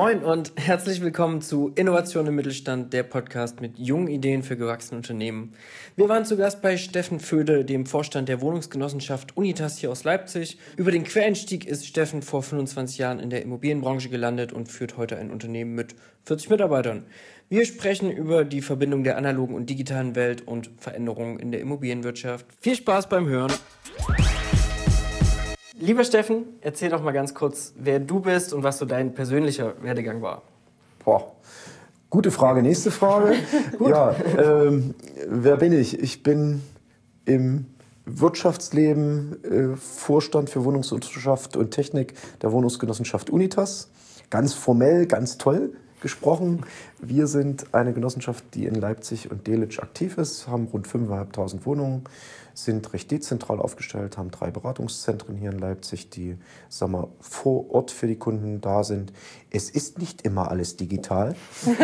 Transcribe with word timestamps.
Moin 0.00 0.22
und 0.22 0.52
herzlich 0.54 1.00
willkommen 1.00 1.42
zu 1.42 1.72
Innovation 1.74 2.24
im 2.28 2.36
Mittelstand, 2.36 2.92
der 2.92 3.02
Podcast 3.02 3.60
mit 3.60 3.80
jungen 3.80 4.06
Ideen 4.06 4.44
für 4.44 4.56
gewachsene 4.56 4.98
Unternehmen. 4.98 5.54
Wir 5.96 6.08
waren 6.08 6.24
zu 6.24 6.36
Gast 6.36 6.62
bei 6.62 6.76
Steffen 6.76 7.18
Föde, 7.18 7.64
dem 7.64 7.84
Vorstand 7.84 8.28
der 8.28 8.40
Wohnungsgenossenschaft 8.40 9.36
Unitas 9.36 9.76
hier 9.78 9.90
aus 9.90 10.04
Leipzig. 10.04 10.56
Über 10.76 10.92
den 10.92 11.02
Quereinstieg 11.02 11.66
ist 11.66 11.84
Steffen 11.84 12.22
vor 12.22 12.44
25 12.44 12.96
Jahren 12.96 13.18
in 13.18 13.28
der 13.28 13.42
Immobilienbranche 13.42 14.08
gelandet 14.08 14.52
und 14.52 14.70
führt 14.70 14.96
heute 14.96 15.16
ein 15.16 15.32
Unternehmen 15.32 15.74
mit 15.74 15.96
40 16.26 16.48
Mitarbeitern. 16.48 17.04
Wir 17.48 17.66
sprechen 17.66 18.12
über 18.12 18.44
die 18.44 18.62
Verbindung 18.62 19.02
der 19.02 19.16
analogen 19.16 19.56
und 19.56 19.68
digitalen 19.68 20.14
Welt 20.14 20.46
und 20.46 20.70
Veränderungen 20.78 21.40
in 21.40 21.50
der 21.50 21.60
Immobilienwirtschaft. 21.60 22.46
Viel 22.60 22.76
Spaß 22.76 23.08
beim 23.08 23.26
Hören. 23.26 23.52
Lieber 25.80 26.02
Steffen, 26.02 26.44
erzähl 26.60 26.90
doch 26.90 27.02
mal 27.02 27.12
ganz 27.12 27.34
kurz, 27.34 27.72
wer 27.76 28.00
du 28.00 28.18
bist 28.18 28.52
und 28.52 28.64
was 28.64 28.78
so 28.78 28.84
dein 28.84 29.14
persönlicher 29.14 29.74
Werdegang 29.80 30.22
war. 30.22 30.42
Boah. 31.04 31.32
Gute 32.10 32.32
Frage. 32.32 32.62
Nächste 32.62 32.90
Frage. 32.90 33.36
ja, 33.80 34.14
ähm, 34.38 34.94
wer 35.28 35.56
bin 35.56 35.72
ich? 35.72 36.00
Ich 36.00 36.24
bin 36.24 36.62
im 37.26 37.66
Wirtschaftsleben 38.06 39.44
äh, 39.44 39.76
Vorstand 39.76 40.50
für 40.50 40.64
Wohnungswirtschaft 40.64 41.56
und 41.56 41.70
Technik 41.70 42.14
der 42.42 42.50
Wohnungsgenossenschaft 42.50 43.30
Unitas. 43.30 43.88
Ganz 44.30 44.54
formell, 44.54 45.06
ganz 45.06 45.38
toll 45.38 45.74
gesprochen. 46.00 46.64
Wir 47.00 47.26
sind 47.26 47.72
eine 47.72 47.92
Genossenschaft, 47.92 48.44
die 48.54 48.66
in 48.66 48.74
Leipzig 48.74 49.30
und 49.30 49.46
Delitzsch 49.46 49.80
aktiv 49.80 50.18
ist, 50.18 50.48
haben 50.48 50.66
rund 50.66 50.86
5.500 50.88 51.64
Wohnungen, 51.64 52.04
sind 52.64 52.92
recht 52.92 53.10
dezentral 53.10 53.60
aufgestellt, 53.60 54.18
haben 54.18 54.30
drei 54.30 54.50
Beratungszentren 54.50 55.36
hier 55.36 55.50
in 55.50 55.58
Leipzig, 55.58 56.10
die 56.10 56.36
sagen 56.68 56.92
wir, 56.92 57.08
vor 57.20 57.70
Ort 57.70 57.90
für 57.90 58.06
die 58.06 58.16
Kunden 58.16 58.60
da 58.60 58.84
sind. 58.84 59.12
Es 59.50 59.70
ist 59.70 59.98
nicht 59.98 60.22
immer 60.22 60.50
alles 60.50 60.76
digital. 60.76 61.36
ist 61.66 61.78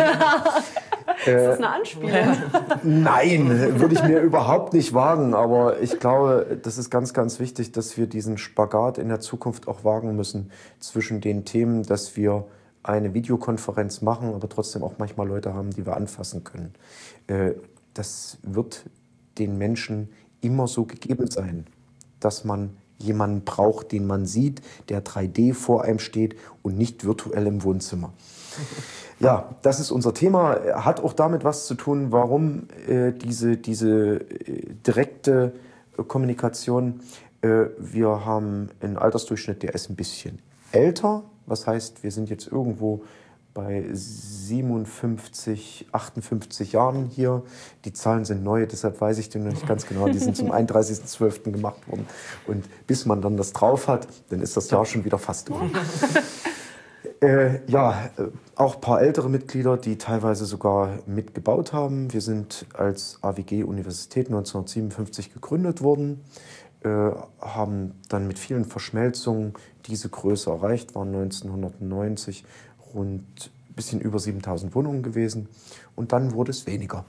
das 1.27 1.57
eine 1.57 1.69
Anspielung? 1.69 2.37
Nein, 2.83 3.79
würde 3.79 3.95
ich 3.95 4.03
mir 4.03 4.19
überhaupt 4.19 4.73
nicht 4.73 4.93
wagen. 4.93 5.33
Aber 5.33 5.79
ich 5.81 5.99
glaube, 5.99 6.59
das 6.61 6.77
ist 6.77 6.89
ganz, 6.89 7.13
ganz 7.13 7.39
wichtig, 7.39 7.71
dass 7.71 7.97
wir 7.97 8.07
diesen 8.07 8.37
Spagat 8.37 8.97
in 8.97 9.09
der 9.09 9.19
Zukunft 9.19 9.67
auch 9.67 9.83
wagen 9.83 10.15
müssen 10.15 10.51
zwischen 10.79 11.21
den 11.21 11.45
Themen, 11.45 11.83
dass 11.83 12.15
wir 12.15 12.45
eine 12.83 13.13
Videokonferenz 13.13 14.01
machen, 14.01 14.33
aber 14.33 14.47
trotzdem 14.49 14.83
auch 14.83 14.95
manchmal 14.97 15.27
Leute 15.27 15.53
haben, 15.53 15.71
die 15.71 15.85
wir 15.85 15.95
anfassen 15.95 16.43
können. 16.43 16.73
Äh, 17.27 17.53
das 17.93 18.37
wird 18.43 18.85
den 19.37 19.57
Menschen 19.57 20.09
immer 20.45 20.67
so 20.67 20.85
gegeben 20.85 21.29
sein, 21.29 21.65
dass 22.19 22.45
man 22.45 22.71
jemanden 22.97 23.43
braucht, 23.43 23.91
den 23.91 24.07
man 24.07 24.25
sieht, 24.25 24.61
der 24.89 25.03
3D 25.03 25.53
vor 25.53 25.83
einem 25.83 25.99
steht 25.99 26.35
und 26.63 26.77
nicht 26.77 27.05
virtuell 27.05 27.47
im 27.47 27.63
Wohnzimmer. 27.63 28.13
Ja, 29.17 29.55
das 29.61 29.79
ist 29.79 29.91
unser 29.91 30.13
Thema. 30.13 30.59
Hat 30.83 31.01
auch 31.01 31.13
damit 31.13 31.45
was 31.45 31.67
zu 31.67 31.75
tun, 31.75 32.11
warum 32.11 32.67
äh, 32.85 33.13
diese, 33.13 33.55
diese 33.55 34.19
äh, 34.19 34.73
direkte 34.85 35.53
Kommunikation. 36.09 36.99
Äh, 37.41 37.67
wir 37.77 38.25
haben 38.25 38.71
einen 38.81 38.97
Altersdurchschnitt, 38.97 39.63
der 39.63 39.73
ist 39.73 39.89
ein 39.89 39.95
bisschen 39.95 40.39
älter, 40.73 41.23
was 41.45 41.65
heißt, 41.65 42.03
wir 42.03 42.11
sind 42.11 42.29
jetzt 42.29 42.47
irgendwo 42.47 43.03
bei 43.55 43.87
57, 43.91 45.87
58 45.91 46.73
Jahren 46.73 47.05
hier. 47.05 47.41
Die 47.85 47.93
Zahlen 47.93 48.25
sind 48.25 48.43
neu, 48.43 48.67
deshalb 48.67 49.01
weiß 49.01 49.17
ich 49.17 49.29
die 49.29 49.39
noch 49.39 49.51
nicht 49.51 49.65
ganz 49.65 49.87
genau. 49.87 50.07
Die 50.09 50.19
sind 50.19 50.37
zum 50.37 50.51
31.12. 50.53 51.51
gemacht 51.51 51.87
worden. 51.87 52.05
Und 52.45 52.65
bis 52.85 53.07
man 53.07 53.23
dann 53.23 53.37
das 53.37 53.53
drauf 53.53 53.87
hat, 53.87 54.07
dann 54.29 54.41
ist 54.41 54.55
das 54.57 54.69
Jahr 54.69 54.85
schon 54.85 55.03
wieder 55.05 55.17
fast 55.17 55.49
um. 55.49 55.71
Äh, 57.21 57.61
ja, 57.67 58.09
äh, 58.17 58.23
auch 58.55 58.75
ein 58.75 58.81
paar 58.81 59.01
ältere 59.01 59.29
Mitglieder, 59.29 59.77
die 59.77 59.97
teilweise 59.97 60.43
sogar 60.45 60.99
mitgebaut 61.05 61.71
haben. 61.71 62.11
Wir 62.11 62.19
sind 62.19 62.65
als 62.73 63.19
AWG 63.21 63.63
Universität 63.63 64.27
1957 64.27 65.33
gegründet 65.33 65.81
worden. 65.81 66.25
Äh, 66.83 67.11
haben 67.39 67.93
dann 68.09 68.27
mit 68.27 68.37
vielen 68.37 68.65
Verschmelzungen 68.65 69.53
diese 69.87 70.09
Größe 70.09 70.51
erreicht, 70.51 70.93
waren 70.93 71.15
1990 71.15 72.43
rund 72.95 73.51
ein 73.69 73.75
bisschen 73.75 73.99
über 73.99 74.19
7000 74.19 74.73
Wohnungen 74.73 75.03
gewesen 75.03 75.49
und 75.95 76.11
dann 76.11 76.33
wurde 76.33 76.51
es 76.51 76.65
weniger. 76.65 77.05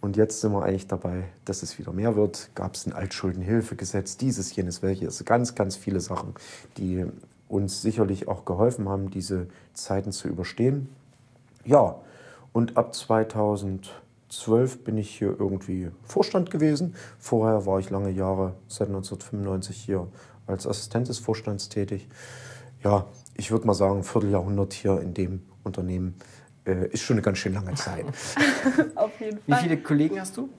Und 0.00 0.16
jetzt 0.16 0.40
sind 0.40 0.52
wir 0.52 0.62
eigentlich 0.62 0.86
dabei, 0.86 1.24
dass 1.44 1.62
es 1.62 1.78
wieder 1.78 1.92
mehr 1.92 2.16
wird. 2.16 2.50
Gab 2.54 2.74
es 2.74 2.86
ein 2.86 2.92
Altschuldenhilfegesetz, 2.92 4.16
dieses, 4.16 4.54
jenes, 4.54 4.82
welches, 4.82 5.06
also 5.06 5.24
ganz, 5.24 5.54
ganz 5.54 5.76
viele 5.76 6.00
Sachen, 6.00 6.34
die 6.78 7.04
uns 7.48 7.82
sicherlich 7.82 8.28
auch 8.28 8.44
geholfen 8.44 8.88
haben, 8.88 9.10
diese 9.10 9.48
Zeiten 9.74 10.12
zu 10.12 10.28
überstehen. 10.28 10.88
Ja, 11.64 11.96
und 12.52 12.76
ab 12.76 12.94
2000 12.94 13.90
2012 14.30 14.84
bin 14.84 14.96
ich 14.96 15.10
hier 15.10 15.34
irgendwie 15.38 15.90
Vorstand 16.04 16.50
gewesen. 16.50 16.94
Vorher 17.18 17.66
war 17.66 17.80
ich 17.80 17.90
lange 17.90 18.10
Jahre, 18.10 18.54
seit 18.68 18.88
1995 18.88 19.76
hier 19.76 20.06
als 20.46 20.66
Assistent 20.66 21.08
des 21.08 21.18
Vorstands 21.18 21.68
tätig. 21.68 22.08
Ja, 22.84 23.06
ich 23.40 23.50
würde 23.50 23.66
mal 23.66 23.74
sagen, 23.74 23.98
ein 23.98 24.04
Vierteljahrhundert 24.04 24.74
hier 24.74 25.00
in 25.00 25.14
dem 25.14 25.40
Unternehmen 25.64 26.14
äh, 26.66 26.88
ist 26.88 27.00
schon 27.00 27.14
eine 27.14 27.22
ganz 27.22 27.38
schön 27.38 27.54
lange 27.54 27.74
Zeit. 27.74 28.04
Auf 28.94 29.18
jeden 29.18 29.38
Fall. 29.38 29.42
Wie 29.46 29.62
viele 29.62 29.78
Kollegen 29.78 30.20
hast 30.20 30.36
du? 30.36 30.50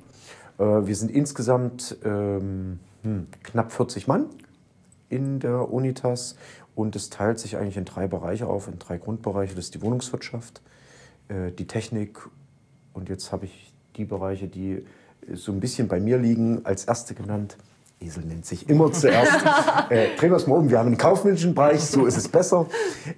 Äh, 0.57 0.63
wir 0.63 0.95
sind 0.95 1.11
insgesamt 1.11 1.95
ähm, 2.03 2.79
hm, 3.03 3.27
knapp 3.43 3.71
40 3.71 4.07
Mann 4.07 4.25
in 5.09 5.39
der 5.39 5.71
Unitas 5.71 6.37
und 6.73 6.95
es 6.95 7.11
teilt 7.11 7.37
sich 7.37 7.55
eigentlich 7.55 7.77
in 7.77 7.85
drei 7.85 8.07
Bereiche 8.07 8.47
auf, 8.47 8.67
in 8.67 8.79
drei 8.79 8.97
Grundbereiche. 8.97 9.53
Das 9.53 9.65
ist 9.65 9.75
die 9.75 9.81
Wohnungswirtschaft, 9.83 10.63
äh, 11.27 11.51
die 11.51 11.67
Technik 11.67 12.17
und 12.93 13.09
jetzt 13.09 13.31
habe 13.31 13.45
ich 13.45 13.75
die 13.95 14.05
Bereiche, 14.05 14.47
die 14.47 14.83
so 15.33 15.51
ein 15.51 15.59
bisschen 15.59 15.87
bei 15.87 15.99
mir 15.99 16.17
liegen, 16.17 16.65
als 16.65 16.85
erste 16.85 17.13
genannt. 17.13 17.57
Esel 18.01 18.23
nennt 18.25 18.45
sich 18.45 18.69
immer 18.69 18.91
zuerst. 18.91 19.33
äh, 19.89 20.15
drehen 20.17 20.31
wir 20.31 20.37
es 20.37 20.47
mal 20.47 20.57
um. 20.57 20.69
Wir 20.69 20.79
haben 20.79 20.87
einen 20.87 20.97
kaufmännischen 20.97 21.53
Bereich, 21.53 21.81
so 21.81 22.05
ist 22.05 22.17
es 22.17 22.27
besser. 22.27 22.65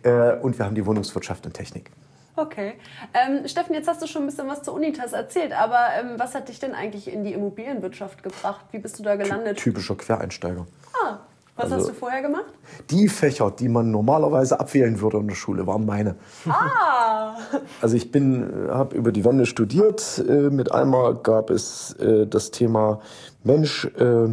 Äh, 0.04 0.36
und 0.38 0.58
wir 0.58 0.66
haben 0.66 0.76
die 0.76 0.86
Wohnungswirtschaft 0.86 1.46
und 1.46 1.54
Technik. 1.54 1.92
Okay. 2.36 2.74
Ähm, 3.14 3.48
Steffen, 3.48 3.76
jetzt 3.76 3.88
hast 3.88 4.02
du 4.02 4.08
schon 4.08 4.24
ein 4.24 4.26
bisschen 4.26 4.48
was 4.48 4.64
zur 4.64 4.74
Unitas 4.74 5.14
erzählt, 5.14 5.54
aber 5.54 5.90
ähm, 6.00 6.16
was 6.18 6.34
hat 6.34 6.50
dich 6.50 6.60
denn 6.60 6.74
eigentlich 6.74 7.12
in 7.12 7.24
die 7.24 7.34
Immobilienwirtschaft 7.34 8.24
gebracht? 8.24 8.66
Wie 8.72 8.80
bist 8.80 8.98
du 8.98 9.04
da 9.04 9.16
gelandet? 9.16 9.58
Typischer 9.58 9.96
Quereinsteiger. 9.96 10.66
Ah, 11.04 11.20
was 11.56 11.66
also, 11.66 11.76
hast 11.78 11.90
du 11.90 11.94
vorher 11.94 12.24
gemacht? 12.24 12.46
Die 12.90 13.08
Fächer, 13.08 13.52
die 13.52 13.70
man 13.70 13.92
normalerweise 13.92 14.60
abwählen 14.60 15.00
würde 15.00 15.18
in 15.18 15.28
der 15.28 15.36
Schule, 15.36 15.68
waren 15.68 15.86
meine. 15.86 16.16
Ah! 16.50 17.36
Also 17.82 17.96
ich 17.96 18.12
bin, 18.12 18.68
habe 18.72 18.96
über 18.96 19.12
die 19.12 19.24
Wende 19.24 19.46
studiert. 19.46 20.24
Äh, 20.28 20.50
mit 20.50 20.72
einmal 20.72 21.14
gab 21.16 21.52
es 21.52 21.94
äh, 22.00 22.26
das 22.26 22.50
Thema 22.50 23.02
Mensch, 23.44 23.86
äh, 24.00 24.30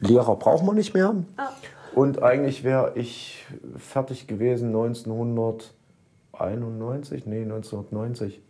Lehrer 0.00 0.36
braucht 0.36 0.64
man 0.64 0.76
nicht 0.76 0.94
mehr. 0.94 1.14
Ah. 1.36 1.50
Und 1.94 2.22
eigentlich 2.22 2.64
wäre 2.64 2.92
ich 2.94 3.44
fertig 3.76 4.26
gewesen 4.26 4.68
1991, 4.68 7.26
nee 7.26 7.42
1990 7.42 8.40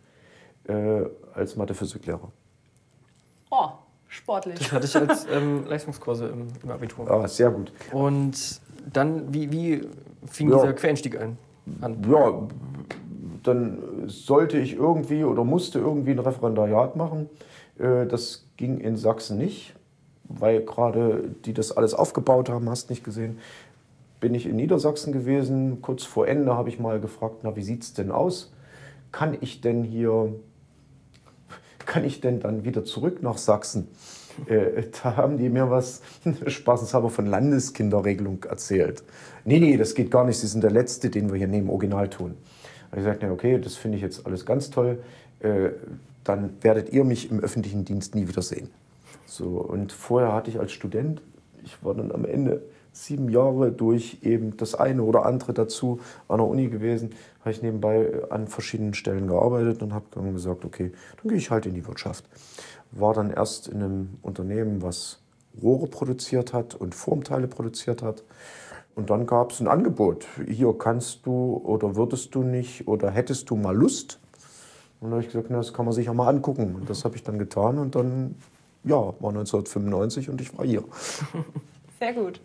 als 1.35 1.57
Mathe-Physiklehrer. 1.57 2.31
Oh, 3.51 3.69
sportlich. 4.09 4.59
Das 4.59 4.73
hatte 4.73 4.87
ich 4.87 4.97
als 4.97 5.27
ähm, 5.31 5.67
Leistungskurse 5.67 6.29
im, 6.29 6.49
im, 6.63 6.71
Abitur. 6.71 7.11
Ah, 7.11 7.27
sehr 7.27 7.51
gut. 7.51 7.73
Und 7.93 8.61
dann, 8.93 9.33
wie, 9.35 9.51
wie 9.51 9.89
fing 10.27 10.51
ja. 10.51 10.57
dieser 10.57 10.73
Quereinstieg 10.73 11.21
ein, 11.21 11.37
an? 11.81 12.03
Ja, 12.09 12.47
dann 13.43 13.79
sollte 14.07 14.59
ich 14.59 14.75
irgendwie 14.75 15.25
oder 15.25 15.45
musste 15.45 15.79
irgendwie 15.79 16.13
ein 16.13 16.19
Referendariat 16.19 16.97
machen. 16.97 17.29
Äh, 17.79 18.07
das 18.07 18.47
ging 18.57 18.79
in 18.79 18.97
Sachsen 18.97 19.39
nicht, 19.39 19.75
weil 20.39 20.63
gerade 20.65 21.35
die 21.45 21.53
das 21.53 21.73
alles 21.73 21.95
aufgebaut 21.95 22.49
haben, 22.49 22.71
hast 22.71 22.91
nicht 22.91 23.05
gesehen. 23.05 23.39
Bin 24.21 24.35
ich 24.35 24.47
in 24.47 24.57
Niedersachsen 24.57 25.13
gewesen. 25.13 25.83
Kurz 25.83 26.05
vor 26.05 26.29
Ende 26.29 26.55
habe 26.55 26.69
ich 26.69 26.79
mal 26.79 27.01
gefragt, 27.01 27.41
na, 27.43 27.57
wie 27.57 27.63
sieht 27.63 27.83
es 27.83 27.95
denn 27.95 28.11
aus? 28.11 28.53
Kann 29.13 29.37
ich 29.41 29.61
denn 29.61 29.83
hier 29.83 30.33
kann 31.91 32.05
ich 32.05 32.21
denn 32.21 32.39
dann 32.39 32.65
wieder 32.65 32.85
zurück 32.85 33.21
nach 33.21 33.37
Sachsen? 33.37 33.89
Äh, 34.47 34.85
da 35.03 35.17
haben 35.17 35.39
die 35.39 35.49
mir 35.49 35.71
was 35.71 36.03
spaßenshalber 36.47 37.11
von 37.11 37.27
Landeskinderregelung 37.27 38.45
erzählt. 38.45 39.03
Nee, 39.45 39.59
nee, 39.59 39.77
das 39.77 39.97
geht 39.97 40.11
gar 40.11 40.25
nicht. 40.25 40.39
Sie 40.39 40.47
sind 40.47 40.63
der 40.63 40.71
Letzte, 40.71 41.11
den 41.11 41.31
wir 41.33 41.37
hier 41.37 41.49
neben 41.49 41.69
Original 41.69 42.09
tun. 42.09 42.37
Ich 42.93 42.99
gesagt, 42.99 43.25
okay, 43.25 43.59
das 43.59 43.75
finde 43.75 43.97
ich 43.97 44.03
jetzt 44.03 44.25
alles 44.25 44.47
ganz 44.47 44.71
toll. 44.71 45.03
Äh, 45.41 45.71
dann 46.23 46.51
werdet 46.61 46.93
ihr 46.93 47.03
mich 47.03 47.31
im 47.31 47.41
öffentlichen 47.41 47.85
Dienst 47.85 48.15
nie 48.15 48.29
wieder 48.29 48.43
sehen. 48.43 48.71
So, 49.31 49.47
und 49.47 49.93
vorher 49.93 50.33
hatte 50.33 50.51
ich 50.51 50.59
als 50.59 50.73
Student, 50.73 51.23
ich 51.63 51.85
war 51.85 51.95
dann 51.95 52.11
am 52.11 52.25
Ende 52.25 52.63
sieben 52.93 53.29
Jahre 53.29 53.71
durch 53.71 54.19
eben 54.23 54.57
das 54.57 54.75
eine 54.75 55.05
oder 55.05 55.25
andere 55.25 55.55
dazu 55.55 56.01
an 56.27 56.39
der 56.39 56.49
Uni 56.49 56.67
gewesen, 56.67 57.11
habe 57.41 57.53
ich 57.53 57.63
nebenbei 57.63 58.25
an 58.31 58.49
verschiedenen 58.49 58.93
Stellen 58.93 59.29
gearbeitet 59.29 59.85
und 59.85 59.95
habe 59.95 60.07
dann 60.11 60.33
gesagt, 60.33 60.65
okay, 60.65 60.91
dann 61.23 61.29
gehe 61.29 61.39
ich 61.39 61.53
halt 61.53 61.65
in 61.67 61.75
die 61.75 61.87
Wirtschaft. 61.87 62.25
War 62.91 63.15
dann 63.15 63.31
erst 63.31 63.69
in 63.69 63.81
einem 63.81 64.09
Unternehmen, 64.23 64.83
was 64.83 65.21
Rohre 65.63 65.87
produziert 65.87 66.53
hat 66.53 66.75
und 66.75 66.97
Formteile 66.97 67.47
produziert 67.47 68.03
hat. 68.03 68.25
Und 68.97 69.11
dann 69.11 69.27
gab 69.27 69.53
es 69.53 69.61
ein 69.61 69.69
Angebot. 69.69 70.27
Hier 70.49 70.75
kannst 70.77 71.25
du 71.25 71.63
oder 71.65 71.95
würdest 71.95 72.35
du 72.35 72.43
nicht 72.43 72.89
oder 72.89 73.13
hättest 73.13 73.49
du 73.49 73.55
mal 73.55 73.77
Lust? 73.77 74.19
Und 74.99 75.11
dann 75.11 75.13
habe 75.13 75.23
ich 75.23 75.29
gesagt, 75.29 75.51
na, 75.51 75.59
das 75.59 75.73
kann 75.73 75.85
man 75.85 75.95
sich 75.95 76.07
ja 76.07 76.15
mal 76.15 76.29
angucken. 76.29 76.75
Und 76.75 76.91
das 76.91 77.05
habe 77.05 77.15
ich 77.15 77.23
dann 77.23 77.39
getan 77.39 77.79
und 77.79 77.95
dann, 77.95 78.35
ja, 78.85 78.97
war 78.97 79.31
1995 79.31 80.31
und 80.31 80.41
ich 80.41 80.57
war 80.57 80.65
hier. 80.65 80.85
Sehr 81.99 82.15
gut. 82.15 82.41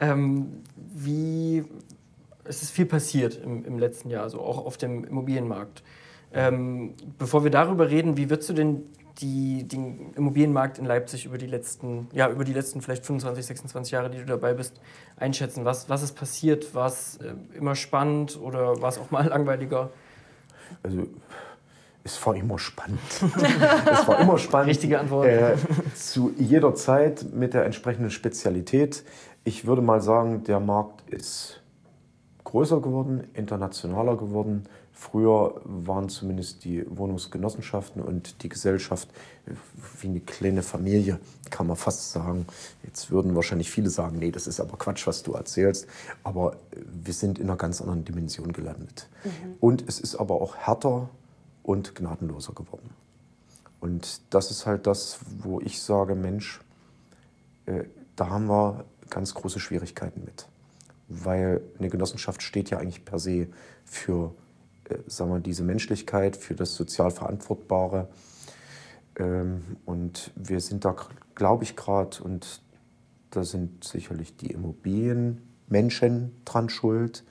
Ähm, 0.00 0.62
wie, 0.76 1.64
es 2.44 2.62
ist 2.62 2.70
viel 2.70 2.86
passiert 2.86 3.40
im, 3.42 3.64
im 3.64 3.78
letzten 3.78 4.10
Jahr, 4.10 4.22
also 4.22 4.40
auch 4.40 4.64
auf 4.64 4.76
dem 4.76 5.04
Immobilienmarkt. 5.04 5.82
Ähm, 6.32 6.94
bevor 7.18 7.44
wir 7.44 7.50
darüber 7.50 7.90
reden, 7.90 8.16
wie 8.16 8.30
würdest 8.30 8.48
du 8.48 8.52
denn 8.52 8.82
die, 9.20 9.66
den 9.66 10.12
Immobilienmarkt 10.14 10.78
in 10.78 10.84
Leipzig 10.84 11.24
über 11.24 11.38
die 11.38 11.46
letzten, 11.46 12.08
ja, 12.12 12.28
über 12.28 12.44
die 12.44 12.52
letzten 12.52 12.82
vielleicht 12.82 13.06
25, 13.06 13.46
26 13.46 13.92
Jahre, 13.92 14.10
die 14.10 14.18
du 14.18 14.26
dabei 14.26 14.54
bist, 14.54 14.80
einschätzen? 15.16 15.64
Was, 15.64 15.88
was 15.88 16.02
ist 16.02 16.12
passiert? 16.12 16.74
War 16.74 16.88
es 16.88 17.16
äh, 17.16 17.34
immer 17.56 17.74
spannend 17.74 18.38
oder 18.40 18.80
war 18.82 18.90
es 18.90 18.98
auch 18.98 19.10
mal 19.10 19.26
langweiliger? 19.28 19.90
Also 20.82 21.08
es 22.06 22.24
war 22.24 22.36
immer 22.36 22.58
spannend. 22.58 23.00
es 23.10 24.08
war 24.08 24.20
immer 24.20 24.38
spannend. 24.38 24.68
Richtige 24.68 25.00
Antwort. 25.00 25.26
Äh, 25.26 25.56
zu 25.94 26.32
jeder 26.38 26.74
Zeit 26.74 27.26
mit 27.34 27.52
der 27.52 27.64
entsprechenden 27.64 28.10
Spezialität. 28.10 29.04
Ich 29.44 29.66
würde 29.66 29.82
mal 29.82 30.00
sagen, 30.00 30.44
der 30.44 30.60
Markt 30.60 31.08
ist 31.10 31.60
größer 32.44 32.80
geworden, 32.80 33.24
internationaler 33.34 34.16
geworden. 34.16 34.64
Früher 34.92 35.60
waren 35.64 36.08
zumindest 36.08 36.64
die 36.64 36.86
Wohnungsgenossenschaften 36.88 38.00
und 38.00 38.42
die 38.42 38.48
Gesellschaft 38.48 39.08
wie 40.00 40.06
eine 40.06 40.20
kleine 40.20 40.62
Familie, 40.62 41.18
kann 41.50 41.66
man 41.66 41.76
fast 41.76 42.12
sagen. 42.12 42.46
Jetzt 42.82 43.10
würden 43.10 43.34
wahrscheinlich 43.34 43.70
viele 43.70 43.90
sagen, 43.90 44.18
nee, 44.18 44.30
das 44.30 44.46
ist 44.46 44.60
aber 44.60 44.78
Quatsch, 44.78 45.06
was 45.06 45.22
du 45.22 45.34
erzählst. 45.34 45.86
Aber 46.22 46.56
wir 46.70 47.12
sind 47.12 47.38
in 47.38 47.48
einer 47.48 47.58
ganz 47.58 47.80
anderen 47.80 48.04
Dimension 48.04 48.52
gelandet. 48.52 49.08
Mhm. 49.24 49.30
Und 49.60 49.84
es 49.88 50.00
ist 50.00 50.16
aber 50.16 50.40
auch 50.40 50.56
härter 50.56 51.10
und 51.66 51.94
gnadenloser 51.96 52.54
geworden. 52.54 52.90
Und 53.80 54.20
das 54.32 54.50
ist 54.50 54.66
halt 54.66 54.86
das, 54.86 55.18
wo 55.38 55.60
ich 55.60 55.82
sage, 55.82 56.14
Mensch, 56.14 56.60
äh, 57.66 57.84
da 58.14 58.30
haben 58.30 58.46
wir 58.46 58.84
ganz 59.10 59.34
große 59.34 59.60
Schwierigkeiten 59.60 60.24
mit. 60.24 60.46
Weil 61.08 61.60
eine 61.78 61.90
Genossenschaft 61.90 62.42
steht 62.42 62.70
ja 62.70 62.78
eigentlich 62.78 63.04
per 63.04 63.18
se 63.18 63.48
für 63.84 64.32
äh, 64.88 64.98
sagen 65.08 65.32
wir, 65.32 65.40
diese 65.40 65.64
Menschlichkeit, 65.64 66.36
für 66.36 66.54
das 66.54 66.74
sozial 66.76 67.10
Verantwortbare. 67.10 68.08
Ähm, 69.18 69.76
und 69.84 70.30
wir 70.36 70.60
sind 70.60 70.84
da, 70.84 70.94
glaube 71.34 71.64
ich, 71.64 71.74
gerade, 71.74 72.22
und 72.22 72.62
da 73.30 73.42
sind 73.42 73.82
sicherlich 73.84 74.36
die 74.36 74.52
Immobilienmenschen 74.52 76.32
dran 76.44 76.68
schuld, 76.68 77.24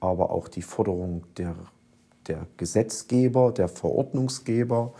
aber 0.00 0.30
auch 0.30 0.48
die 0.48 0.62
Forderung 0.62 1.24
der 1.36 1.54
der 2.26 2.46
Gesetzgeber, 2.56 3.52
der 3.52 3.68
Verordnungsgeber, 3.68 4.92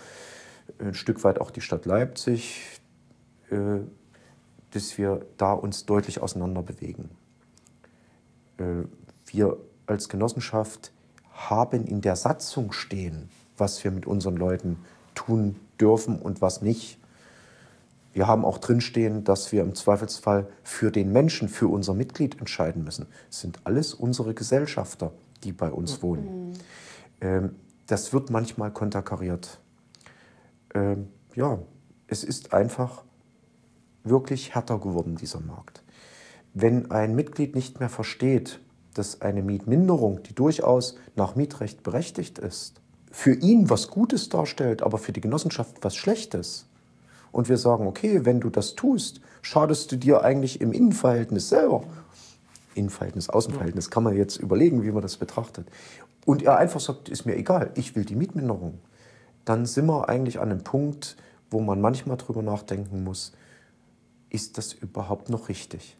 ein 0.78 0.94
Stück 0.94 1.24
weit 1.24 1.40
auch 1.40 1.50
die 1.50 1.60
Stadt 1.60 1.86
Leipzig, 1.86 2.80
äh, 3.50 3.80
dass 4.70 4.98
wir 4.98 5.26
da 5.36 5.52
uns 5.52 5.86
deutlich 5.86 6.20
auseinander 6.22 6.62
bewegen. 6.62 7.10
Äh, 8.58 8.84
wir 9.26 9.58
als 9.86 10.08
Genossenschaft 10.08 10.92
haben 11.32 11.86
in 11.86 12.00
der 12.00 12.16
Satzung 12.16 12.72
stehen, 12.72 13.28
was 13.56 13.82
wir 13.84 13.90
mit 13.90 14.06
unseren 14.06 14.36
Leuten 14.36 14.78
tun 15.14 15.56
dürfen 15.80 16.18
und 16.18 16.40
was 16.40 16.62
nicht. 16.62 16.98
Wir 18.12 18.26
haben 18.26 18.44
auch 18.44 18.58
drinstehen, 18.58 19.24
dass 19.24 19.52
wir 19.52 19.62
im 19.62 19.74
Zweifelsfall 19.74 20.46
für 20.62 20.90
den 20.90 21.12
Menschen, 21.12 21.48
für 21.48 21.68
unser 21.68 21.94
Mitglied 21.94 22.38
entscheiden 22.40 22.84
müssen. 22.84 23.06
Es 23.30 23.40
sind 23.40 23.60
alles 23.64 23.94
unsere 23.94 24.34
Gesellschafter, 24.34 25.12
die 25.44 25.52
bei 25.52 25.70
uns 25.70 26.02
wohnen. 26.02 26.50
Mhm. 26.50 26.52
Ähm, 27.22 27.56
das 27.86 28.12
wird 28.12 28.30
manchmal 28.30 28.70
konterkariert. 28.72 29.60
Ähm, 30.74 31.08
ja, 31.34 31.58
es 32.06 32.24
ist 32.24 32.52
einfach 32.52 33.04
wirklich 34.04 34.54
härter 34.54 34.78
geworden, 34.78 35.16
dieser 35.16 35.40
Markt. 35.40 35.82
Wenn 36.52 36.90
ein 36.90 37.14
Mitglied 37.14 37.54
nicht 37.54 37.80
mehr 37.80 37.88
versteht, 37.88 38.60
dass 38.94 39.22
eine 39.22 39.42
Mietminderung, 39.42 40.22
die 40.22 40.34
durchaus 40.34 40.96
nach 41.16 41.34
Mietrecht 41.34 41.82
berechtigt 41.82 42.38
ist, 42.38 42.80
für 43.10 43.34
ihn 43.34 43.70
was 43.70 43.88
Gutes 43.88 44.28
darstellt, 44.28 44.82
aber 44.82 44.98
für 44.98 45.12
die 45.12 45.20
Genossenschaft 45.20 45.76
was 45.82 45.94
Schlechtes. 45.94 46.66
Und 47.30 47.48
wir 47.48 47.56
sagen, 47.56 47.86
okay, 47.86 48.24
wenn 48.24 48.40
du 48.40 48.50
das 48.50 48.74
tust, 48.74 49.20
schadest 49.40 49.92
du 49.92 49.96
dir 49.96 50.22
eigentlich 50.22 50.60
im 50.60 50.72
Innenverhältnis 50.72 51.48
selber. 51.48 51.84
Innenverhältnis, 52.74 53.28
Außenverhältnis 53.28 53.90
kann 53.90 54.02
man 54.02 54.16
jetzt 54.16 54.36
überlegen, 54.36 54.82
wie 54.82 54.90
man 54.90 55.02
das 55.02 55.16
betrachtet 55.16 55.66
und 56.24 56.42
er 56.42 56.56
einfach 56.58 56.80
sagt, 56.80 57.08
ist 57.08 57.26
mir 57.26 57.36
egal, 57.36 57.70
ich 57.74 57.96
will 57.96 58.04
die 58.04 58.16
Mietminderung, 58.16 58.78
dann 59.44 59.66
sind 59.66 59.86
wir 59.86 60.08
eigentlich 60.08 60.40
an 60.40 60.50
einem 60.50 60.64
Punkt, 60.64 61.16
wo 61.50 61.60
man 61.60 61.80
manchmal 61.80 62.16
drüber 62.16 62.42
nachdenken 62.42 63.04
muss, 63.04 63.32
ist 64.30 64.56
das 64.56 64.72
überhaupt 64.72 65.28
noch 65.28 65.48
richtig? 65.48 65.98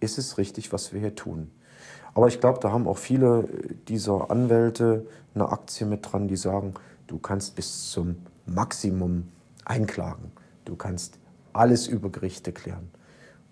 Ist 0.00 0.18
es 0.18 0.38
richtig, 0.38 0.72
was 0.72 0.92
wir 0.92 1.00
hier 1.00 1.14
tun? 1.14 1.50
Aber 2.14 2.28
ich 2.28 2.40
glaube, 2.40 2.58
da 2.60 2.72
haben 2.72 2.86
auch 2.86 2.98
viele 2.98 3.48
dieser 3.86 4.30
Anwälte 4.30 5.06
eine 5.34 5.48
Aktie 5.50 5.86
mit 5.86 6.10
dran, 6.10 6.28
die 6.28 6.36
sagen, 6.36 6.74
du 7.06 7.18
kannst 7.18 7.54
bis 7.54 7.90
zum 7.90 8.16
Maximum 8.46 9.28
einklagen. 9.64 10.32
Du 10.64 10.76
kannst 10.76 11.18
alles 11.52 11.86
über 11.86 12.10
Gerichte 12.10 12.52
klären. 12.52 12.90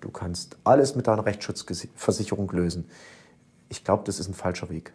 Du 0.00 0.10
kannst 0.10 0.56
alles 0.64 0.94
mit 0.94 1.06
deiner 1.06 1.26
Rechtsschutzversicherung 1.26 2.50
lösen. 2.52 2.88
Ich 3.69 3.84
glaube, 3.84 4.04
das 4.04 4.20
ist 4.20 4.28
ein 4.28 4.34
falscher 4.34 4.69
Weg. 4.69 4.93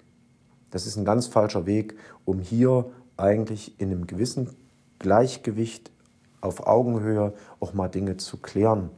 Das 0.69 0.85
ist 0.85 0.95
ein 0.95 1.05
ganz 1.05 1.27
falscher 1.27 1.65
Weg, 1.65 1.97
um 2.25 2.39
hier 2.39 2.91
eigentlich 3.17 3.79
in 3.79 3.91
einem 3.91 4.07
gewissen 4.07 4.49
Gleichgewicht 4.99 5.91
auf 6.39 6.65
Augenhöhe 6.65 7.33
auch 7.59 7.73
mal 7.73 7.89
Dinge 7.89 8.17
zu 8.17 8.37
klären. 8.37 8.89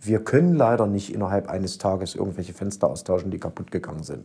Wir 0.00 0.22
können 0.22 0.54
leider 0.54 0.86
nicht 0.86 1.12
innerhalb 1.14 1.48
eines 1.48 1.78
Tages 1.78 2.14
irgendwelche 2.14 2.52
Fenster 2.52 2.88
austauschen, 2.88 3.30
die 3.30 3.38
kaputt 3.38 3.70
gegangen 3.70 4.02
sind. 4.02 4.24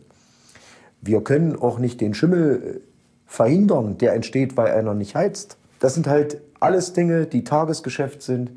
Wir 1.00 1.22
können 1.24 1.56
auch 1.56 1.78
nicht 1.78 2.00
den 2.00 2.14
Schimmel 2.14 2.82
verhindern, 3.26 3.96
der 3.96 4.12
entsteht, 4.12 4.56
weil 4.56 4.72
einer 4.72 4.94
nicht 4.94 5.14
heizt. 5.14 5.56
Das 5.78 5.94
sind 5.94 6.06
halt 6.06 6.42
alles 6.60 6.92
Dinge, 6.92 7.26
die 7.26 7.44
Tagesgeschäft 7.44 8.22
sind. 8.22 8.52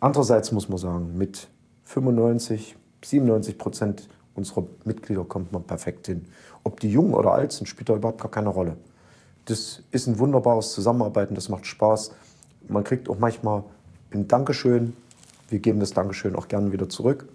Andererseits 0.00 0.50
muss 0.50 0.68
man 0.68 0.78
sagen, 0.78 1.16
mit 1.16 1.48
95, 1.88 2.76
97 3.02 3.56
Prozent 3.56 4.08
unserer 4.34 4.66
Mitglieder 4.84 5.24
kommt 5.24 5.52
man 5.52 5.64
perfekt 5.64 6.06
hin. 6.06 6.26
Ob 6.62 6.80
die 6.80 6.90
jung 6.90 7.14
oder 7.14 7.32
alt 7.32 7.52
sind, 7.52 7.66
spielt 7.66 7.88
da 7.88 7.96
überhaupt 7.96 8.20
gar 8.20 8.30
keine 8.30 8.50
Rolle. 8.50 8.76
Das 9.46 9.82
ist 9.90 10.06
ein 10.06 10.18
wunderbares 10.18 10.72
Zusammenarbeiten, 10.72 11.34
das 11.34 11.48
macht 11.48 11.66
Spaß. 11.66 12.12
Man 12.68 12.84
kriegt 12.84 13.08
auch 13.08 13.18
manchmal 13.18 13.64
ein 14.12 14.28
Dankeschön. 14.28 14.94
Wir 15.48 15.60
geben 15.60 15.80
das 15.80 15.94
Dankeschön 15.94 16.36
auch 16.36 16.48
gerne 16.48 16.72
wieder 16.72 16.90
zurück. 16.90 17.26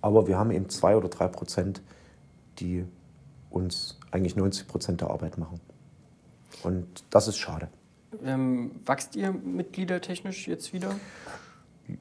Aber 0.00 0.26
wir 0.26 0.38
haben 0.38 0.50
eben 0.50 0.70
zwei 0.70 0.96
oder 0.96 1.08
drei 1.08 1.28
Prozent, 1.28 1.82
die 2.58 2.84
uns 3.50 3.98
eigentlich 4.10 4.36
90 4.36 4.66
Prozent 4.66 5.00
der 5.02 5.10
Arbeit 5.10 5.36
machen. 5.36 5.60
Und 6.62 7.04
das 7.10 7.28
ist 7.28 7.36
schade. 7.36 7.68
Ähm, 8.24 8.70
wachst 8.86 9.16
ihr 9.16 9.32
mitgliedertechnisch 9.32 10.48
jetzt 10.48 10.72
wieder? 10.72 10.94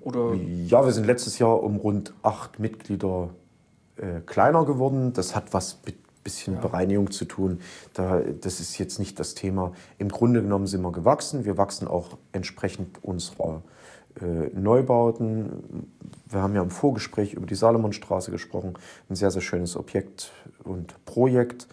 Oder? 0.01 0.33
Ja, 0.33 0.85
wir 0.85 0.91
sind 0.91 1.05
letztes 1.05 1.39
Jahr 1.39 1.61
um 1.61 1.77
rund 1.77 2.13
acht 2.21 2.59
Mitglieder 2.59 3.29
äh, 3.97 4.21
kleiner 4.25 4.65
geworden. 4.65 5.13
Das 5.13 5.35
hat 5.35 5.53
was 5.53 5.79
mit 5.85 5.95
bisschen 6.23 6.55
ja. 6.55 6.61
Bereinigung 6.61 7.11
zu 7.11 7.25
tun. 7.25 7.59
Da, 7.93 8.19
das 8.19 8.59
ist 8.59 8.77
jetzt 8.77 8.99
nicht 8.99 9.19
das 9.19 9.35
Thema. 9.35 9.73
Im 9.97 10.09
Grunde 10.09 10.41
genommen 10.41 10.67
sind 10.67 10.81
wir 10.81 10.91
gewachsen. 10.91 11.45
Wir 11.45 11.57
wachsen 11.57 11.87
auch 11.87 12.17
entsprechend 12.31 13.03
unserer 13.03 13.61
äh, 14.21 14.49
Neubauten. 14.57 15.91
Wir 16.29 16.41
haben 16.41 16.55
ja 16.55 16.61
im 16.61 16.71
Vorgespräch 16.71 17.33
über 17.33 17.45
die 17.45 17.55
Salomonstraße 17.55 18.31
gesprochen. 18.31 18.73
Ein 19.09 19.15
sehr, 19.15 19.31
sehr 19.31 19.41
schönes 19.41 19.75
Objekt 19.75 20.31
und 20.63 21.03
Projekt 21.05 21.67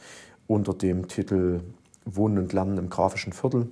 unter 0.47 0.75
dem 0.75 1.09
Titel 1.09 1.61
Wohnen 2.05 2.39
und 2.39 2.53
Lernen 2.53 2.79
im 2.79 2.91
grafischen 2.91 3.33
Viertel. 3.33 3.69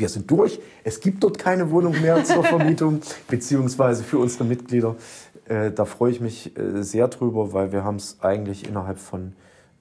Wir 0.00 0.08
sind 0.08 0.30
durch. 0.30 0.58
Es 0.82 1.00
gibt 1.00 1.22
dort 1.22 1.38
keine 1.38 1.70
Wohnung 1.70 2.00
mehr 2.00 2.24
zur 2.24 2.42
Vermietung, 2.42 3.02
beziehungsweise 3.28 4.02
für 4.02 4.18
unsere 4.18 4.44
Mitglieder. 4.44 4.96
Äh, 5.44 5.72
da 5.72 5.84
freue 5.84 6.10
ich 6.10 6.22
mich 6.22 6.56
äh, 6.56 6.82
sehr 6.82 7.06
drüber, 7.08 7.52
weil 7.52 7.70
wir 7.70 7.84
haben 7.84 7.96
es 7.96 8.16
eigentlich 8.22 8.66
innerhalb 8.66 8.98
von 8.98 9.34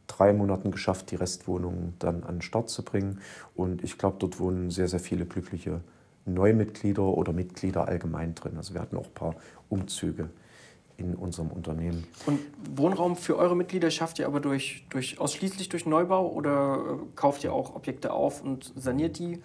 drei 0.07 0.33
Monaten 0.33 0.71
geschafft, 0.71 1.11
die 1.11 1.15
Restwohnungen 1.15 1.93
dann 1.99 2.23
an 2.23 2.35
den 2.35 2.41
Start 2.41 2.69
zu 2.69 2.83
bringen. 2.83 3.21
Und 3.55 3.81
ich 3.81 3.97
glaube, 3.97 4.17
dort 4.19 4.41
wohnen 4.41 4.71
sehr, 4.71 4.89
sehr 4.89 4.99
viele 4.99 5.25
glückliche 5.25 5.79
Neumitglieder 6.25 7.03
oder 7.03 7.31
Mitglieder 7.31 7.87
allgemein 7.87 8.35
drin. 8.35 8.57
Also 8.57 8.73
wir 8.73 8.81
hatten 8.81 8.97
auch 8.97 9.05
ein 9.05 9.13
paar 9.13 9.35
Umzüge 9.69 10.29
in 10.97 11.15
unserem 11.15 11.47
Unternehmen. 11.47 12.05
Und 12.25 12.41
Wohnraum 12.75 13.15
für 13.15 13.37
eure 13.37 13.55
Mitglieder 13.55 13.89
schafft 13.89 14.19
ihr 14.19 14.27
aber 14.27 14.41
durch, 14.41 14.85
durch, 14.89 15.17
ausschließlich 15.17 15.69
durch 15.69 15.85
Neubau 15.85 16.27
oder 16.29 16.75
äh, 16.75 17.15
kauft 17.15 17.45
ihr 17.45 17.53
auch 17.53 17.73
Objekte 17.73 18.11
auf 18.11 18.43
und 18.43 18.73
saniert 18.75 19.17
die? 19.17 19.39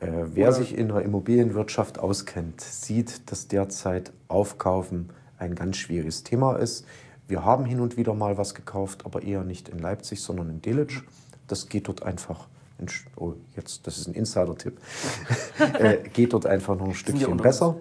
Äh, 0.00 0.06
wer 0.34 0.48
oder? 0.48 0.56
sich 0.56 0.76
in 0.76 0.88
der 0.88 1.02
Immobilienwirtschaft 1.02 1.98
auskennt, 1.98 2.60
sieht, 2.60 3.30
dass 3.30 3.48
derzeit 3.48 4.12
Aufkaufen 4.28 5.10
ein 5.38 5.54
ganz 5.54 5.76
schwieriges 5.76 6.24
Thema 6.24 6.56
ist. 6.56 6.86
Wir 7.28 7.44
haben 7.44 7.64
hin 7.64 7.80
und 7.80 7.96
wieder 7.96 8.14
mal 8.14 8.38
was 8.38 8.54
gekauft, 8.54 9.06
aber 9.06 9.22
eher 9.22 9.44
nicht 9.44 9.68
in 9.68 9.78
Leipzig, 9.78 10.20
sondern 10.20 10.50
in 10.50 10.62
Delitzsch. 10.62 11.02
Das 11.46 11.68
geht 11.68 11.86
dort 11.86 12.02
einfach, 12.02 12.48
in, 12.78 12.86
oh, 13.16 13.34
jetzt, 13.56 13.86
das 13.86 13.98
ist 13.98 14.08
ein 14.08 14.14
Insider-Tipp, 14.14 14.78
äh, 15.78 15.98
geht 16.12 16.32
dort 16.32 16.46
einfach 16.46 16.76
noch 16.76 16.88
ein 16.88 16.94
Stückchen 16.94 17.36
besser. 17.36 17.76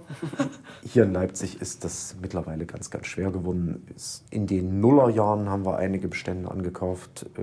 Hier 0.84 1.04
in 1.04 1.14
Leipzig 1.14 1.62
ist 1.62 1.84
das 1.84 2.16
mittlerweile 2.22 2.66
ganz, 2.66 2.90
ganz 2.92 3.08
schwer 3.08 3.32
geworden. 3.32 3.88
In 4.30 4.46
den 4.46 4.82
Nullerjahren 4.82 5.50
haben 5.50 5.66
wir 5.66 5.78
einige 5.78 6.10
Bestände 6.10 6.52
angekauft. 6.52 7.26
Äh, 7.38 7.42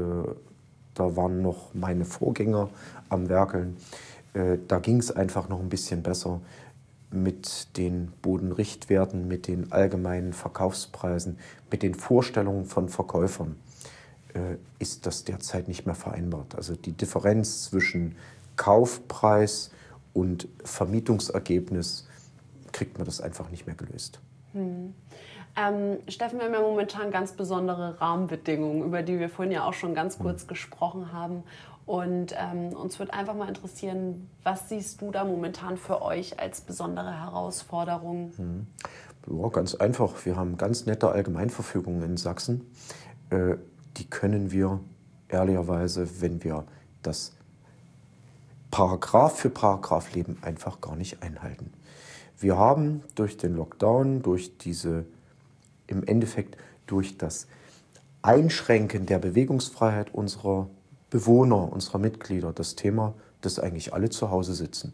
da 0.94 1.16
waren 1.16 1.42
noch 1.42 1.74
meine 1.74 2.04
Vorgänger 2.04 2.70
am 3.08 3.28
Werkeln. 3.28 3.76
Äh, 4.36 4.58
da 4.68 4.78
ging 4.78 4.98
es 4.98 5.10
einfach 5.10 5.48
noch 5.48 5.60
ein 5.60 5.68
bisschen 5.68 6.02
besser 6.02 6.40
mit 7.10 7.76
den 7.76 8.12
Bodenrichtwerten, 8.20 9.26
mit 9.26 9.46
den 9.46 9.72
allgemeinen 9.72 10.32
Verkaufspreisen, 10.32 11.38
mit 11.70 11.82
den 11.82 11.94
Vorstellungen 11.94 12.66
von 12.66 12.88
Verkäufern 12.88 13.56
äh, 14.34 14.56
ist 14.78 15.06
das 15.06 15.24
derzeit 15.24 15.68
nicht 15.68 15.86
mehr 15.86 15.94
vereinbart. 15.94 16.54
Also 16.54 16.76
die 16.76 16.92
Differenz 16.92 17.64
zwischen 17.64 18.16
Kaufpreis 18.56 19.70
und 20.12 20.48
Vermietungsergebnis 20.64 22.08
kriegt 22.72 22.98
man 22.98 23.06
das 23.06 23.20
einfach 23.20 23.50
nicht 23.50 23.66
mehr 23.66 23.76
gelöst. 23.76 24.20
Hm. 24.52 24.94
Ähm, 25.58 25.98
Steffen, 26.08 26.38
wir 26.38 26.46
haben 26.46 26.52
ja 26.52 26.60
momentan 26.60 27.10
ganz 27.10 27.32
besondere 27.32 27.98
Rahmenbedingungen, 28.00 28.82
über 28.82 29.02
die 29.02 29.18
wir 29.18 29.30
vorhin 29.30 29.52
ja 29.52 29.64
auch 29.64 29.72
schon 29.72 29.94
ganz 29.94 30.18
kurz 30.18 30.42
hm. 30.42 30.48
gesprochen 30.48 31.12
haben. 31.12 31.44
Und 31.86 32.34
ähm, 32.36 32.72
uns 32.72 32.98
würde 32.98 33.12
einfach 33.12 33.34
mal 33.34 33.48
interessieren, 33.48 34.28
was 34.42 34.68
siehst 34.68 35.00
du 35.00 35.12
da 35.12 35.24
momentan 35.24 35.76
für 35.76 36.02
euch 36.02 36.40
als 36.40 36.60
besondere 36.60 37.12
Herausforderung? 37.20 38.32
Hm. 38.36 38.66
Ja, 39.28 39.48
ganz 39.48 39.76
einfach. 39.76 40.12
Wir 40.26 40.36
haben 40.36 40.56
ganz 40.56 40.86
nette 40.86 41.08
Allgemeinverfügungen 41.08 42.02
in 42.02 42.16
Sachsen. 42.16 42.68
Äh, 43.30 43.56
die 43.96 44.10
können 44.10 44.50
wir 44.50 44.80
ehrlicherweise, 45.28 46.20
wenn 46.20 46.42
wir 46.42 46.64
das 47.02 47.32
Paragraph 48.72 49.38
für 49.38 49.50
Paragraph 49.50 50.12
leben, 50.12 50.38
einfach 50.42 50.80
gar 50.80 50.96
nicht 50.96 51.22
einhalten. 51.22 51.72
Wir 52.38 52.58
haben 52.58 53.02
durch 53.14 53.36
den 53.36 53.54
Lockdown, 53.54 54.22
durch 54.22 54.58
diese, 54.58 55.06
im 55.86 56.04
Endeffekt 56.04 56.56
durch 56.86 57.16
das 57.16 57.46
Einschränken 58.22 59.06
der 59.06 59.18
Bewegungsfreiheit 59.18 60.12
unserer 60.12 60.68
Bewohner, 61.10 61.72
unserer 61.72 61.98
Mitglieder 61.98 62.52
das 62.52 62.74
Thema, 62.74 63.14
dass 63.40 63.58
eigentlich 63.58 63.94
alle 63.94 64.10
zu 64.10 64.30
Hause 64.30 64.54
sitzen. 64.54 64.92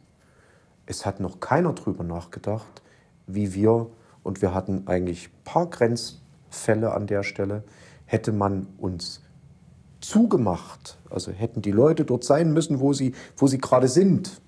Es 0.86 1.06
hat 1.06 1.20
noch 1.20 1.40
keiner 1.40 1.72
drüber 1.72 2.04
nachgedacht, 2.04 2.82
wie 3.26 3.54
wir, 3.54 3.86
und 4.22 4.42
wir 4.42 4.54
hatten 4.54 4.86
eigentlich 4.86 5.28
ein 5.28 5.44
paar 5.44 5.66
Grenzfälle 5.66 6.92
an 6.92 7.06
der 7.06 7.22
Stelle, 7.22 7.62
hätte 8.04 8.32
man 8.32 8.66
uns 8.78 9.22
zugemacht, 10.00 10.98
also 11.08 11.30
hätten 11.30 11.62
die 11.62 11.70
Leute 11.70 12.04
dort 12.04 12.24
sein 12.24 12.52
müssen, 12.52 12.80
wo 12.80 12.92
sie, 12.92 13.14
wo 13.36 13.46
sie 13.46 13.58
gerade 13.58 13.88
sind, 13.88 14.40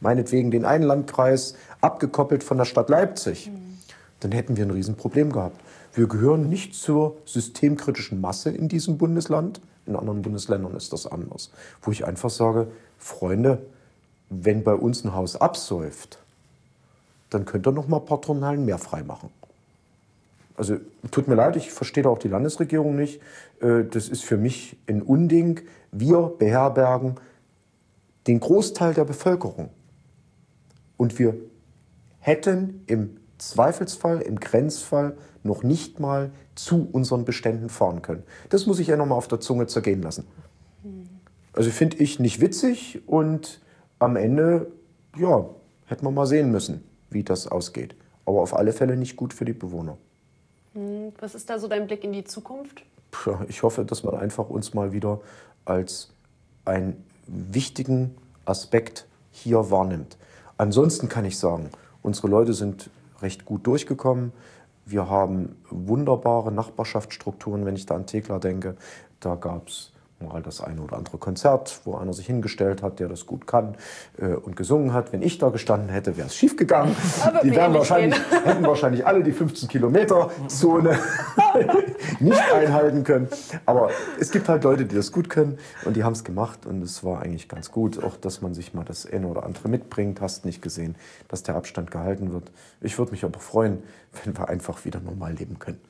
meinetwegen 0.00 0.50
den 0.50 0.64
einen 0.64 0.84
Landkreis 0.84 1.54
abgekoppelt 1.80 2.42
von 2.42 2.58
der 2.58 2.64
Stadt 2.64 2.88
Leipzig, 2.88 3.50
mhm. 3.50 3.78
dann 4.20 4.32
hätten 4.32 4.56
wir 4.56 4.64
ein 4.64 4.70
Riesenproblem 4.70 5.32
gehabt. 5.32 5.60
Wir 5.94 6.08
gehören 6.08 6.48
nicht 6.48 6.74
zur 6.74 7.16
systemkritischen 7.24 8.20
Masse 8.20 8.50
in 8.50 8.68
diesem 8.68 8.98
Bundesland. 8.98 9.60
In 9.86 9.96
anderen 9.96 10.22
Bundesländern 10.22 10.74
ist 10.74 10.92
das 10.92 11.06
anders. 11.06 11.50
Wo 11.82 11.90
ich 11.90 12.04
einfach 12.04 12.30
sage, 12.30 12.68
Freunde, 12.98 13.62
wenn 14.28 14.64
bei 14.64 14.74
uns 14.74 15.04
ein 15.04 15.14
Haus 15.14 15.36
absäuft, 15.36 16.18
dann 17.30 17.44
könnt 17.44 17.66
ihr 17.66 17.72
noch 17.72 17.88
mal 17.88 17.98
ein 17.98 18.06
paar 18.06 18.20
Turnhallen 18.20 18.64
mehr 18.64 18.78
freimachen. 18.78 19.30
Also 20.56 20.76
tut 21.10 21.28
mir 21.28 21.34
leid, 21.34 21.56
ich 21.56 21.70
verstehe 21.70 22.02
da 22.02 22.08
auch 22.08 22.18
die 22.18 22.28
Landesregierung 22.28 22.96
nicht. 22.96 23.20
Äh, 23.60 23.84
das 23.84 24.08
ist 24.08 24.24
für 24.24 24.36
mich 24.36 24.76
ein 24.86 25.02
Unding. 25.02 25.60
Wir 25.92 26.32
beherbergen 26.38 27.16
den 28.26 28.40
Großteil 28.40 28.94
der 28.94 29.04
Bevölkerung. 29.04 29.70
Und 30.96 31.18
wir 31.18 31.36
hätten 32.20 32.82
im 32.86 33.18
Zweifelsfall, 33.38 34.22
im 34.22 34.40
Grenzfall 34.40 35.16
noch 35.46 35.62
nicht 35.62 36.00
mal 36.00 36.30
zu 36.54 36.88
unseren 36.92 37.24
Beständen 37.24 37.68
fahren 37.68 38.02
können. 38.02 38.22
Das 38.50 38.66
muss 38.66 38.78
ich 38.78 38.88
ja 38.88 38.96
noch 38.96 39.06
mal 39.06 39.14
auf 39.14 39.28
der 39.28 39.40
Zunge 39.40 39.66
zergehen 39.66 40.02
lassen. 40.02 40.26
Also 41.52 41.70
finde 41.70 41.96
ich 41.98 42.20
nicht 42.20 42.40
witzig 42.40 43.02
und 43.06 43.60
am 43.98 44.16
Ende, 44.16 44.70
ja, 45.16 45.46
hätte 45.86 46.04
man 46.04 46.12
mal 46.12 46.26
sehen 46.26 46.50
müssen, 46.50 46.84
wie 47.08 47.22
das 47.22 47.48
ausgeht. 47.48 47.96
Aber 48.26 48.42
auf 48.42 48.54
alle 48.54 48.72
Fälle 48.72 48.96
nicht 48.96 49.16
gut 49.16 49.32
für 49.32 49.46
die 49.46 49.54
Bewohner. 49.54 49.96
Hm, 50.74 51.12
was 51.18 51.34
ist 51.34 51.48
da 51.48 51.58
so 51.58 51.66
dein 51.66 51.86
Blick 51.86 52.04
in 52.04 52.12
die 52.12 52.24
Zukunft? 52.24 52.82
Ich 53.48 53.62
hoffe, 53.62 53.84
dass 53.84 54.02
man 54.04 54.14
einfach 54.14 54.50
uns 54.50 54.74
mal 54.74 54.92
wieder 54.92 55.20
als 55.64 56.10
einen 56.66 57.02
wichtigen 57.26 58.14
Aspekt 58.44 59.06
hier 59.30 59.70
wahrnimmt. 59.70 60.18
Ansonsten 60.58 61.08
kann 61.08 61.24
ich 61.24 61.38
sagen, 61.38 61.70
unsere 62.02 62.28
Leute 62.28 62.52
sind 62.52 62.90
recht 63.22 63.46
gut 63.46 63.66
durchgekommen. 63.66 64.32
Wir 64.88 65.10
haben 65.10 65.56
wunderbare 65.68 66.52
Nachbarschaftsstrukturen, 66.52 67.66
wenn 67.66 67.74
ich 67.74 67.86
da 67.86 67.96
an 67.96 68.06
Thekla 68.06 68.38
denke. 68.38 68.76
Da 69.18 69.34
gab 69.34 69.66
es 69.66 69.92
mal 70.20 70.42
das 70.42 70.60
eine 70.60 70.80
oder 70.80 70.96
andere 70.96 71.18
Konzert, 71.18 71.80
wo 71.84 71.96
einer 71.96 72.12
sich 72.12 72.26
hingestellt 72.26 72.82
hat, 72.82 73.00
der 73.00 73.08
das 73.08 73.26
gut 73.26 73.46
kann 73.46 73.76
äh, 74.18 74.28
und 74.28 74.56
gesungen 74.56 74.92
hat. 74.92 75.12
Wenn 75.12 75.22
ich 75.22 75.38
da 75.38 75.50
gestanden 75.50 75.90
hätte, 75.90 76.16
wäre 76.16 76.28
es 76.28 76.34
schief 76.34 76.56
gegangen. 76.56 76.96
die 77.42 77.54
wären 77.54 77.74
wahrscheinlich, 77.74 78.18
hätten 78.44 78.64
wahrscheinlich 78.64 79.06
alle 79.06 79.22
die 79.22 79.32
15 79.32 79.68
Kilometer 79.68 80.30
Zone 80.48 80.98
nicht 82.20 82.52
einhalten 82.52 83.04
können. 83.04 83.28
Aber 83.66 83.90
es 84.18 84.30
gibt 84.30 84.48
halt 84.48 84.64
Leute, 84.64 84.86
die 84.86 84.94
das 84.94 85.12
gut 85.12 85.28
können 85.28 85.58
und 85.84 85.96
die 85.96 86.04
haben 86.04 86.14
es 86.14 86.24
gemacht 86.24 86.64
und 86.64 86.82
es 86.82 87.04
war 87.04 87.20
eigentlich 87.20 87.48
ganz 87.48 87.70
gut. 87.70 88.02
Auch, 88.02 88.16
dass 88.16 88.40
man 88.40 88.54
sich 88.54 88.72
mal 88.72 88.84
das 88.84 89.10
eine 89.10 89.26
oder 89.26 89.44
andere 89.44 89.68
mitbringt, 89.68 90.20
hast 90.20 90.44
nicht 90.44 90.62
gesehen, 90.62 90.96
dass 91.28 91.42
der 91.42 91.56
Abstand 91.56 91.90
gehalten 91.90 92.32
wird. 92.32 92.50
Ich 92.80 92.98
würde 92.98 93.12
mich 93.12 93.24
aber 93.24 93.38
freuen, 93.38 93.82
wenn 94.24 94.36
wir 94.36 94.48
einfach 94.48 94.84
wieder 94.84 95.00
normal 95.00 95.34
leben 95.34 95.58
können. 95.58 95.80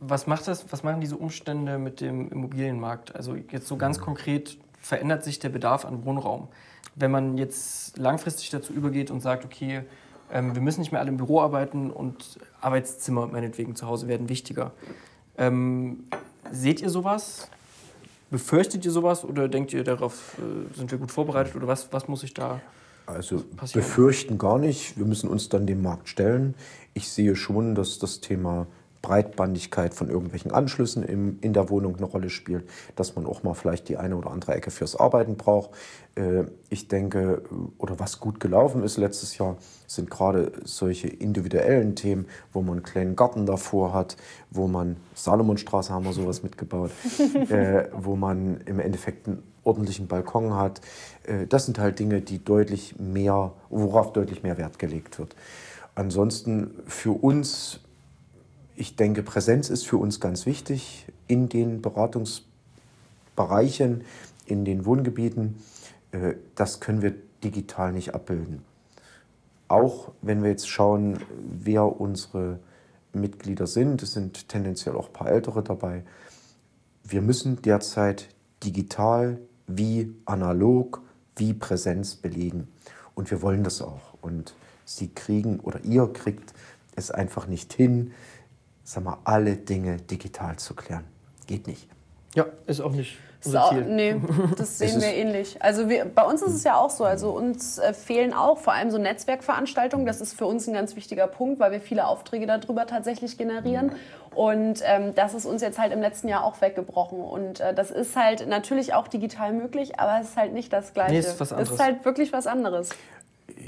Was 0.00 0.26
macht 0.26 0.48
das, 0.48 0.66
was 0.70 0.82
machen 0.82 1.00
diese 1.00 1.16
Umstände 1.16 1.78
mit 1.78 2.00
dem 2.00 2.30
Immobilienmarkt? 2.30 3.14
Also 3.14 3.36
jetzt 3.36 3.68
so 3.68 3.76
ganz 3.76 4.00
konkret 4.00 4.58
verändert 4.80 5.24
sich 5.24 5.38
der 5.38 5.48
Bedarf 5.48 5.84
an 5.84 6.04
Wohnraum. 6.04 6.48
Wenn 6.94 7.10
man 7.10 7.38
jetzt 7.38 7.96
langfristig 7.98 8.50
dazu 8.50 8.72
übergeht 8.72 9.10
und 9.10 9.20
sagt, 9.20 9.44
okay, 9.44 9.82
ähm, 10.32 10.54
wir 10.54 10.62
müssen 10.62 10.80
nicht 10.80 10.92
mehr 10.92 11.00
alle 11.00 11.10
im 11.10 11.16
Büro 11.16 11.40
arbeiten 11.40 11.90
und 11.90 12.38
Arbeitszimmer 12.60 13.26
meinetwegen 13.26 13.76
zu 13.76 13.86
Hause 13.86 14.08
werden 14.08 14.28
wichtiger. 14.28 14.72
Ähm, 15.38 16.04
seht 16.50 16.80
ihr 16.80 16.90
sowas? 16.90 17.48
Befürchtet 18.30 18.84
ihr 18.84 18.90
sowas 18.90 19.24
oder 19.24 19.48
denkt 19.48 19.72
ihr, 19.72 19.84
darauf 19.84 20.36
äh, 20.38 20.76
sind 20.76 20.90
wir 20.90 20.98
gut 20.98 21.12
vorbereitet 21.12 21.54
oder 21.54 21.68
was, 21.68 21.92
was 21.92 22.08
muss 22.08 22.24
ich 22.24 22.34
da 22.34 22.60
also 23.06 23.44
passieren? 23.56 23.86
befürchten 23.86 24.38
gar 24.38 24.58
nicht. 24.58 24.98
Wir 24.98 25.06
müssen 25.06 25.28
uns 25.28 25.48
dann 25.48 25.66
dem 25.66 25.82
Markt 25.82 26.08
stellen. 26.08 26.54
Ich 26.94 27.08
sehe 27.08 27.36
schon, 27.36 27.74
dass 27.74 27.98
das 27.98 28.20
Thema 28.20 28.66
Breitbandigkeit 29.02 29.94
von 29.94 30.08
irgendwelchen 30.08 30.50
Anschlüssen 30.50 31.02
im, 31.02 31.38
in 31.40 31.52
der 31.52 31.70
Wohnung 31.70 31.96
eine 31.96 32.06
Rolle 32.06 32.30
spielt, 32.30 32.68
dass 32.96 33.14
man 33.16 33.26
auch 33.26 33.42
mal 33.42 33.54
vielleicht 33.54 33.88
die 33.88 33.96
eine 33.96 34.16
oder 34.16 34.30
andere 34.30 34.54
Ecke 34.54 34.70
fürs 34.70 34.96
Arbeiten 34.96 35.36
braucht. 35.36 35.70
Äh, 36.16 36.44
ich 36.70 36.88
denke, 36.88 37.42
oder 37.78 37.98
was 37.98 38.20
gut 38.20 38.40
gelaufen 38.40 38.82
ist 38.82 38.96
letztes 38.96 39.38
Jahr, 39.38 39.56
sind 39.86 40.10
gerade 40.10 40.52
solche 40.64 41.08
individuellen 41.08 41.94
Themen, 41.94 42.26
wo 42.52 42.62
man 42.62 42.78
einen 42.78 42.82
kleinen 42.82 43.16
Garten 43.16 43.46
davor 43.46 43.92
hat, 43.92 44.16
wo 44.50 44.66
man, 44.66 44.96
Salomonstraße 45.14 45.92
haben 45.92 46.04
wir 46.04 46.12
sowas 46.12 46.42
mitgebaut, 46.42 46.90
äh, 47.50 47.88
wo 47.92 48.16
man 48.16 48.60
im 48.62 48.80
Endeffekt 48.80 49.28
einen 49.28 49.42
ordentlichen 49.62 50.06
Balkon 50.06 50.54
hat. 50.54 50.80
Äh, 51.24 51.46
das 51.46 51.66
sind 51.66 51.78
halt 51.78 51.98
Dinge, 51.98 52.22
die 52.22 52.42
deutlich 52.42 52.98
mehr, 52.98 53.52
worauf 53.68 54.12
deutlich 54.12 54.42
mehr 54.42 54.58
Wert 54.58 54.78
gelegt 54.78 55.18
wird. 55.18 55.36
Ansonsten 55.94 56.82
für 56.86 57.12
uns 57.12 57.80
ich 58.76 58.96
denke, 58.96 59.22
Präsenz 59.22 59.70
ist 59.70 59.86
für 59.86 59.96
uns 59.96 60.20
ganz 60.20 60.46
wichtig 60.46 61.06
in 61.26 61.48
den 61.48 61.82
Beratungsbereichen, 61.82 64.04
in 64.44 64.64
den 64.64 64.84
Wohngebieten. 64.84 65.56
Äh, 66.12 66.34
das 66.54 66.80
können 66.80 67.02
wir 67.02 67.14
digital 67.42 67.92
nicht 67.92 68.14
abbilden. 68.14 68.62
Auch 69.68 70.12
wenn 70.22 70.42
wir 70.42 70.50
jetzt 70.50 70.68
schauen, 70.68 71.18
wer 71.40 72.00
unsere 72.00 72.60
Mitglieder 73.12 73.66
sind, 73.66 74.02
es 74.02 74.12
sind 74.12 74.48
tendenziell 74.48 74.94
auch 74.94 75.08
ein 75.08 75.12
paar 75.12 75.28
ältere 75.28 75.62
dabei. 75.62 76.04
Wir 77.02 77.22
müssen 77.22 77.62
derzeit 77.62 78.28
digital 78.62 79.38
wie 79.66 80.14
analog 80.24 81.02
wie 81.34 81.52
Präsenz 81.52 82.14
belegen. 82.14 82.68
Und 83.14 83.30
wir 83.30 83.42
wollen 83.42 83.64
das 83.64 83.82
auch. 83.82 84.14
Und 84.20 84.54
Sie 84.84 85.08
kriegen 85.08 85.58
oder 85.60 85.84
ihr 85.84 86.06
kriegt 86.12 86.54
es 86.94 87.10
einfach 87.10 87.48
nicht 87.48 87.72
hin, 87.72 88.12
sag 88.86 89.04
mal, 89.04 89.18
alle 89.24 89.56
Dinge 89.56 89.96
digital 89.96 90.56
zu 90.56 90.74
klären. 90.74 91.04
Geht 91.46 91.66
nicht. 91.66 91.88
Ja, 92.34 92.46
ist 92.66 92.80
auch 92.80 92.92
nicht 92.92 93.16
unser 93.44 93.68
Ziel. 93.70 93.84
Nee, 93.84 94.16
das 94.56 94.78
sehen 94.78 95.00
wir 95.00 95.08
ähnlich. 95.08 95.60
Also 95.60 95.88
wir, 95.88 96.04
bei 96.04 96.22
uns 96.22 96.42
ist 96.42 96.54
es 96.54 96.64
ja 96.64 96.76
auch 96.76 96.90
so. 96.90 97.04
Also 97.04 97.30
uns 97.30 97.78
äh, 97.78 97.92
fehlen 97.94 98.32
auch 98.32 98.58
vor 98.58 98.72
allem 98.74 98.90
so 98.90 98.98
Netzwerkveranstaltungen. 98.98 100.06
Das 100.06 100.20
ist 100.20 100.34
für 100.34 100.46
uns 100.46 100.66
ein 100.68 100.74
ganz 100.74 100.96
wichtiger 100.96 101.26
Punkt, 101.26 101.58
weil 101.60 101.72
wir 101.72 101.80
viele 101.80 102.06
Aufträge 102.06 102.46
darüber 102.46 102.86
tatsächlich 102.86 103.36
generieren. 103.38 103.92
Und 104.34 104.82
ähm, 104.84 105.14
das 105.14 105.34
ist 105.34 105.46
uns 105.46 105.62
jetzt 105.62 105.78
halt 105.78 105.92
im 105.92 106.00
letzten 106.00 106.28
Jahr 106.28 106.44
auch 106.44 106.60
weggebrochen. 106.60 107.20
Und 107.20 107.60
äh, 107.60 107.74
das 107.74 107.90
ist 107.90 108.14
halt 108.16 108.46
natürlich 108.46 108.94
auch 108.94 109.08
digital 109.08 109.52
möglich, 109.52 109.98
aber 109.98 110.20
es 110.20 110.30
ist 110.30 110.36
halt 110.36 110.52
nicht 110.52 110.72
das 110.72 110.92
Gleiche. 110.92 111.12
Nee, 111.12 111.18
es 111.18 111.26
ist 111.28 111.40
was 111.40 111.48
Es 111.48 111.52
anderes. 111.52 111.70
ist 111.72 111.82
halt 111.82 112.04
wirklich 112.04 112.32
was 112.32 112.46
anderes. 112.46 112.90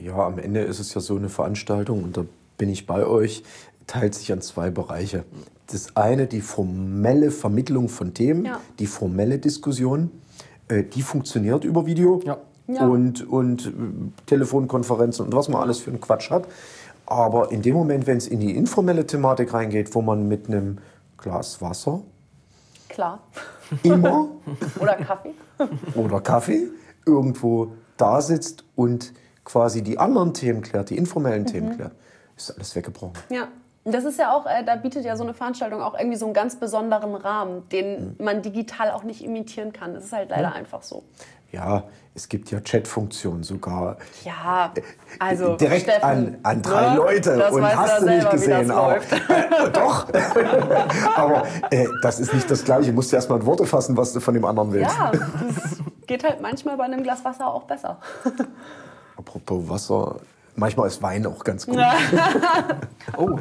Ja, 0.00 0.14
am 0.18 0.38
Ende 0.38 0.60
ist 0.60 0.78
es 0.78 0.94
ja 0.94 1.00
so 1.00 1.16
eine 1.16 1.28
Veranstaltung 1.28 2.04
und 2.04 2.16
da 2.16 2.24
bin 2.58 2.68
ich 2.68 2.86
bei 2.86 3.06
euch, 3.06 3.44
teilt 3.88 4.14
sich 4.14 4.30
an 4.32 4.40
zwei 4.40 4.70
Bereiche. 4.70 5.24
Das 5.66 5.96
eine, 5.96 6.28
die 6.28 6.40
formelle 6.40 7.32
Vermittlung 7.32 7.88
von 7.88 8.14
Themen, 8.14 8.44
Ja. 8.44 8.60
die 8.78 8.86
formelle 8.86 9.38
Diskussion, 9.40 10.10
äh, 10.68 10.84
die 10.84 11.02
funktioniert 11.02 11.64
über 11.64 11.84
Video 11.86 12.20
Ja. 12.24 12.38
Ja. 12.68 12.86
und, 12.86 13.26
und 13.28 13.66
äh, 13.66 13.70
Telefonkonferenzen 14.26 15.26
und 15.26 15.34
was 15.34 15.48
man 15.48 15.60
alles 15.62 15.78
für 15.80 15.90
einen 15.90 16.00
Quatsch 16.00 16.30
hat. 16.30 16.46
Aber 17.06 17.50
in 17.50 17.62
dem 17.62 17.74
Moment, 17.74 18.06
wenn 18.06 18.18
es 18.18 18.28
in 18.28 18.38
die 18.40 18.54
informelle 18.54 19.06
Thematik 19.06 19.52
reingeht, 19.54 19.94
wo 19.94 20.02
man 20.02 20.28
mit 20.28 20.48
einem 20.48 20.78
Glas 21.16 21.60
Wasser 21.62 22.02
Klar. 22.88 23.20
immer 23.82 24.28
Oder 24.80 24.94
Kaffee. 24.96 25.34
oder 25.94 26.20
Kaffee 26.20 26.68
irgendwo 27.06 27.72
da 27.96 28.20
sitzt 28.20 28.64
und 28.76 29.12
quasi 29.44 29.82
die 29.82 29.98
anderen 29.98 30.34
Themen 30.34 30.60
klärt, 30.60 30.90
die 30.90 30.96
informellen 30.98 31.46
Themen 31.46 31.74
klärt, 31.76 31.92
ist 32.36 32.50
alles 32.50 32.76
weggebrochen. 32.76 33.14
Ja. 33.30 33.48
Das 33.84 34.04
ist 34.04 34.18
ja 34.18 34.34
auch, 34.34 34.46
äh, 34.46 34.64
da 34.64 34.76
bietet 34.76 35.04
ja 35.04 35.16
so 35.16 35.24
eine 35.24 35.34
Veranstaltung 35.34 35.80
auch 35.80 35.98
irgendwie 35.98 36.16
so 36.16 36.26
einen 36.26 36.34
ganz 36.34 36.56
besonderen 36.56 37.14
Rahmen, 37.14 37.68
den 37.70 38.16
man 38.18 38.42
digital 38.42 38.90
auch 38.90 39.02
nicht 39.02 39.24
imitieren 39.24 39.72
kann. 39.72 39.94
Das 39.94 40.04
ist 40.04 40.12
halt 40.12 40.30
leider 40.30 40.52
einfach 40.52 40.82
so. 40.82 41.04
Ja, 41.50 41.84
es 42.14 42.28
gibt 42.28 42.50
ja 42.50 42.60
Chatfunktionen 42.60 43.42
sogar. 43.42 43.96
Ja, 44.22 44.72
also 45.18 45.56
direkt 45.56 45.84
Steffen, 45.84 46.04
an, 46.04 46.38
an 46.42 46.62
drei 46.62 46.90
ne? 46.90 46.96
Leute 46.96 47.36
das 47.38 47.54
und 47.54 47.64
hast 47.64 48.02
du 48.02 48.06
nicht 48.06 48.20
selber, 48.22 48.30
gesehen. 48.32 48.70
aber, 48.70 48.94
läuft. 48.94 49.12
äh, 49.12 49.70
doch. 49.72 50.08
aber 51.16 51.46
äh, 51.70 51.86
das 52.02 52.20
ist 52.20 52.34
nicht 52.34 52.50
das 52.50 52.64
Gleiche. 52.64 52.88
Du 52.88 52.92
musst 52.92 53.14
erst 53.14 53.30
mal 53.30 53.36
in 53.36 53.46
Worte 53.46 53.64
fassen, 53.64 53.96
was 53.96 54.12
du 54.12 54.20
von 54.20 54.34
dem 54.34 54.44
anderen 54.44 54.72
willst. 54.72 54.94
Ja, 54.94 55.10
das 55.10 55.78
geht 56.06 56.24
halt 56.24 56.42
manchmal 56.42 56.76
bei 56.76 56.84
einem 56.84 57.02
Glas 57.02 57.24
Wasser 57.24 57.46
auch 57.46 57.64
besser. 57.64 57.98
Apropos 59.16 59.68
Wasser, 59.68 60.16
manchmal 60.58 60.88
ist 60.88 61.02
Wein 61.02 61.26
auch 61.26 61.44
ganz 61.44 61.66
gut. 61.66 61.78
Oh. 63.16 63.38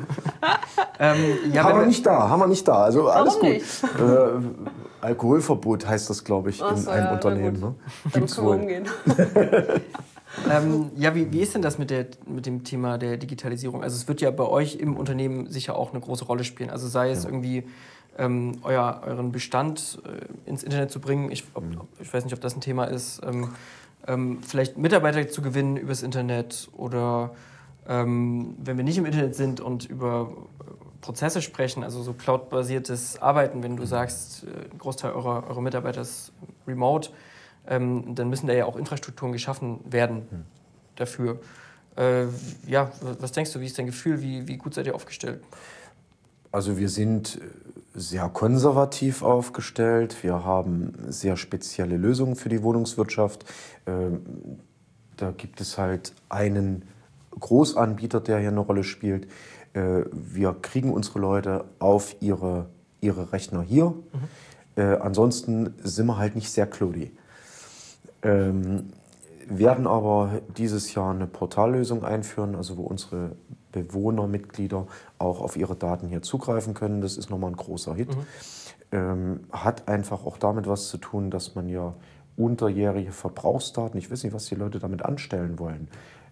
ähm, 0.97 1.17
ja, 1.51 1.65
haben 1.65 1.79
wir 1.81 1.85
nicht 1.85 2.05
da, 2.05 2.29
haben 2.29 2.39
wir 2.39 2.47
nicht 2.47 2.65
da. 2.65 2.83
Also 2.83 3.09
alles 3.09 3.35
Warum 3.35 3.41
gut. 3.41 3.49
nicht? 3.49 3.83
Äh, 3.83 5.05
Alkoholverbot 5.05 5.85
heißt 5.85 6.09
das, 6.09 6.23
glaube 6.23 6.51
ich, 6.51 6.63
Ach 6.63 6.71
in 6.71 6.77
so, 6.77 6.89
einem 6.89 7.05
ja, 7.05 7.13
Unternehmen. 7.13 7.61
gut. 7.61 7.75
Ne? 8.05 8.11
Gibt's 8.13 8.41
wohl. 8.41 8.55
umgehen. 8.55 8.87
ähm, 10.49 10.89
ja, 10.95 11.13
wie, 11.15 11.31
wie 11.31 11.41
ist 11.41 11.53
denn 11.53 11.61
das 11.61 11.77
mit, 11.77 11.89
der, 11.89 12.07
mit 12.25 12.45
dem 12.45 12.63
Thema 12.63 12.97
der 12.97 13.17
Digitalisierung? 13.17 13.83
Also 13.83 13.97
es 13.97 14.07
wird 14.07 14.21
ja 14.21 14.31
bei 14.31 14.45
euch 14.45 14.75
im 14.75 14.95
Unternehmen 14.95 15.49
sicher 15.49 15.75
auch 15.75 15.91
eine 15.91 15.99
große 15.99 16.25
Rolle 16.25 16.45
spielen. 16.45 16.69
Also 16.69 16.87
sei 16.87 17.11
es 17.11 17.25
irgendwie 17.25 17.65
ähm, 18.17 18.53
euer, 18.63 19.01
euren 19.05 19.31
Bestand 19.31 19.99
äh, 20.05 20.49
ins 20.49 20.63
Internet 20.63 20.91
zu 20.91 20.99
bringen. 21.01 21.29
Ich, 21.31 21.43
ob, 21.53 21.63
ob, 21.77 21.87
ich 21.99 22.11
weiß 22.11 22.23
nicht, 22.23 22.33
ob 22.33 22.41
das 22.41 22.55
ein 22.55 22.61
Thema 22.61 22.85
ist. 22.85 23.21
Ähm, 23.23 23.49
ähm, 24.07 24.41
vielleicht 24.41 24.77
Mitarbeiter 24.77 25.27
zu 25.27 25.41
gewinnen 25.41 25.77
übers 25.77 26.01
Internet 26.01 26.69
oder 26.75 27.35
ähm, 27.87 28.55
wenn 28.59 28.77
wir 28.77 28.83
nicht 28.83 28.97
im 28.97 29.05
Internet 29.05 29.35
sind 29.35 29.61
und 29.61 29.85
über 29.85 30.31
äh, 30.59 30.63
Prozesse 31.01 31.41
sprechen, 31.41 31.83
also 31.83 32.01
so 32.01 32.13
cloud-basiertes 32.13 33.21
Arbeiten, 33.21 33.63
wenn 33.63 33.77
du 33.77 33.85
sagst, 33.85 34.43
äh, 34.43 34.71
ein 34.71 34.77
Großteil 34.77 35.11
eurer, 35.11 35.47
eurer 35.47 35.61
Mitarbeiter 35.61 36.01
ist 36.01 36.31
remote, 36.67 37.09
ähm, 37.67 38.15
dann 38.15 38.29
müssen 38.29 38.47
da 38.47 38.53
ja 38.53 38.65
auch 38.65 38.77
Infrastrukturen 38.77 39.31
geschaffen 39.31 39.79
werden 39.89 40.45
dafür. 40.95 41.39
Äh, 41.97 42.25
ja, 42.67 42.91
was 43.19 43.31
denkst 43.31 43.51
du, 43.53 43.59
wie 43.59 43.65
ist 43.65 43.77
dein 43.77 43.87
Gefühl, 43.87 44.21
wie, 44.21 44.47
wie 44.47 44.57
gut 44.57 44.73
seid 44.73 44.85
ihr 44.85 44.95
aufgestellt? 44.95 45.43
Also 46.51 46.77
wir 46.77 46.89
sind 46.89 47.39
sehr 47.97 48.29
konservativ 48.29 49.23
aufgestellt. 49.23 50.23
Wir 50.23 50.45
haben 50.45 50.93
sehr 51.09 51.35
spezielle 51.35 51.97
Lösungen 51.97 52.35
für 52.35 52.47
die 52.47 52.61
Wohnungswirtschaft. 52.63 53.43
Ähm, 53.85 54.21
Da 55.17 55.31
gibt 55.31 55.61
es 55.61 55.79
halt 55.79 56.13
einen 56.29 56.83
Großanbieter, 57.39 58.21
der 58.21 58.37
hier 58.37 58.49
eine 58.49 58.59
Rolle 58.59 58.83
spielt. 58.83 59.25
Äh, 59.73 60.03
Wir 60.13 60.55
kriegen 60.61 60.91
unsere 60.93 61.17
Leute 61.17 61.65
auf 61.79 62.15
ihre, 62.21 62.69
ihre 63.01 63.33
Rechner 63.33 63.63
hier. 63.63 63.95
Äh, 64.75 64.97
ansonsten 65.01 65.73
sind 65.83 66.05
wir 66.05 66.17
halt 66.17 66.35
nicht 66.35 66.51
sehr 66.51 66.67
cloudy. 66.67 67.11
Werden 69.49 69.87
aber 69.87 70.41
dieses 70.57 70.93
Jahr 70.93 71.11
eine 71.11 71.25
Portallösung 71.25 72.03
einführen, 72.03 72.55
also 72.55 72.77
wo 72.77 72.83
unsere 72.83 73.31
Bewohner, 73.71 74.27
Mitglieder 74.27 74.87
auch 75.19 75.39
auf 75.41 75.55
ihre 75.55 75.75
Daten 75.75 76.07
hier 76.07 76.21
zugreifen 76.21 76.73
können. 76.73 77.01
Das 77.01 77.17
ist 77.17 77.29
nochmal 77.29 77.51
ein 77.51 77.57
großer 77.57 77.95
Hit. 77.95 78.09
Ähm, 78.91 79.41
hat 79.51 79.87
einfach 79.87 80.25
auch 80.25 80.37
damit 80.37 80.67
was 80.67 80.89
zu 80.89 80.97
tun, 80.97 81.29
dass 81.31 81.55
man 81.55 81.69
ja 81.69 81.93
unterjährige 82.35 83.11
Verbrauchsdaten, 83.11 83.97
ich 83.97 84.11
weiß 84.11 84.23
nicht, 84.23 84.33
was 84.33 84.45
die 84.45 84.55
Leute 84.55 84.79
damit 84.79 85.03
anstellen 85.03 85.59
wollen, 85.59 85.87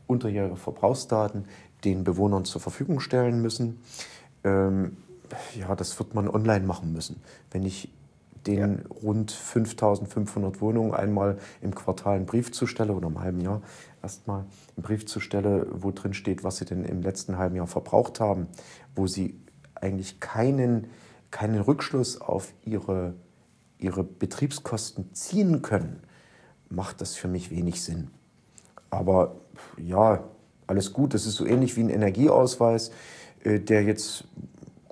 unterjährige 0.08 0.56
Verbrauchsdaten 0.56 1.46
den 1.84 2.04
Bewohnern 2.04 2.46
zur 2.46 2.62
Verfügung 2.62 3.00
stellen 3.00 3.42
müssen. 3.42 3.80
Ähm, 4.44 4.98
ja, 5.58 5.76
das 5.76 5.98
wird 6.00 6.14
man 6.14 6.30
online 6.30 6.66
machen 6.66 6.94
müssen. 6.94 7.22
Wenn 7.52 7.64
ich 7.64 7.92
den 8.48 8.86
rund 8.88 9.32
5500 9.32 10.62
Wohnungen 10.62 10.94
einmal 10.94 11.38
im 11.62 11.74
Quartal 11.74 12.16
einen 12.16 12.26
Brief 12.26 12.52
zustelle 12.52 12.94
oder 12.94 13.08
im 13.08 13.20
halben 13.20 13.42
Jahr 13.42 13.62
erstmal 14.02 14.46
einen 14.76 14.84
Brief 14.84 15.06
zustelle, 15.06 15.68
wo 15.72 15.92
drin 15.92 16.14
steht, 16.14 16.44
was 16.44 16.58
sie 16.58 16.66
denn 16.66 16.86
im 16.86 17.02
letzten 17.02 17.38
halben 17.38 17.56
Jahr 17.56 17.68
verbraucht 17.68 18.20
haben, 18.20 18.48
wo 18.96 19.08
sie 19.08 19.40
eigentlich 19.74 20.20
keinen, 20.20 20.88
keinen 21.32 21.60
Rückschluss 21.60 22.22
auf 22.22 22.54
ihre, 22.64 23.16
ihre 23.80 24.04
Betriebskosten 24.04 25.14
ziehen 25.14 25.62
können, 25.62 26.02
macht 26.70 27.02
das 27.02 27.16
für 27.16 27.28
mich 27.28 27.50
wenig 27.52 27.82
Sinn. 27.84 28.10
Aber 28.90 29.36
ja, 29.78 30.24
alles 30.68 30.94
gut. 30.94 31.14
Das 31.14 31.26
ist 31.26 31.36
so 31.36 31.46
ähnlich 31.46 31.76
wie 31.76 31.82
ein 31.82 31.90
Energieausweis, 31.90 32.92
äh, 33.44 33.60
der 33.60 33.84
jetzt 33.84 34.26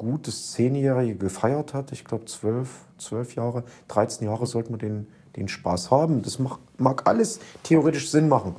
gut 0.03 0.27
das 0.27 0.51
Zehnjährige 0.51 1.15
gefeiert 1.15 1.73
hat. 1.73 1.91
Ich 1.91 2.05
glaube, 2.05 2.25
zwölf, 2.25 2.69
zwölf 2.97 3.35
Jahre, 3.35 3.63
13 3.87 4.27
Jahre 4.27 4.45
sollte 4.45 4.71
man 4.71 4.79
den, 4.79 5.07
den 5.35 5.47
Spaß 5.47 5.91
haben. 5.91 6.21
Das 6.21 6.39
mag, 6.39 6.59
mag 6.77 7.07
alles 7.07 7.39
theoretisch 7.63 8.09
Sinn 8.11 8.29
machen. 8.29 8.55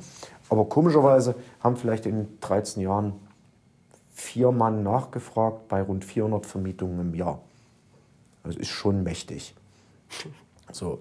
Aber 0.49 0.65
komischerweise 0.65 1.35
haben 1.61 1.77
vielleicht 1.77 2.05
in 2.05 2.27
13 2.41 2.81
Jahren 2.81 3.13
vier 4.13 4.51
Mann 4.51 4.83
nachgefragt 4.83 5.67
bei 5.67 5.81
rund 5.81 6.05
400 6.05 6.45
Vermietungen 6.45 6.99
im 6.99 7.15
Jahr. 7.15 7.41
Das 8.43 8.55
ist 8.55 8.69
schon 8.69 9.03
mächtig. 9.03 9.55
So, 10.71 10.99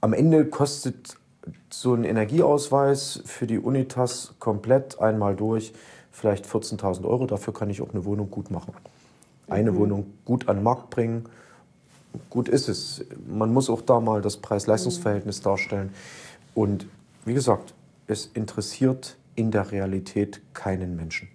am 0.00 0.12
Ende 0.12 0.46
kostet 0.46 1.16
so 1.70 1.94
ein 1.94 2.02
Energieausweis 2.02 3.22
für 3.24 3.46
die 3.46 3.60
Unitas 3.60 4.34
komplett 4.40 4.98
einmal 5.00 5.36
durch 5.36 5.72
vielleicht 6.10 6.44
14.000 6.44 7.04
Euro. 7.06 7.26
Dafür 7.26 7.54
kann 7.54 7.70
ich 7.70 7.80
auch 7.82 7.90
eine 7.90 8.04
Wohnung 8.04 8.30
gut 8.30 8.50
machen. 8.50 8.74
Eine 9.48 9.76
Wohnung 9.76 10.14
gut 10.24 10.48
an 10.48 10.56
den 10.56 10.62
Markt 10.64 10.90
bringen. 10.90 11.28
Gut 12.30 12.48
ist 12.48 12.68
es. 12.68 13.04
Man 13.26 13.52
muss 13.52 13.70
auch 13.70 13.82
da 13.82 14.00
mal 14.00 14.22
das 14.22 14.38
Preis-Leistungs-Verhältnis 14.38 15.40
darstellen. 15.40 15.92
Und 16.54 16.86
wie 17.24 17.34
gesagt, 17.34 17.74
es 18.06 18.26
interessiert 18.26 19.16
in 19.34 19.50
der 19.50 19.70
Realität 19.70 20.40
keinen 20.54 20.96
Menschen. 20.96 21.28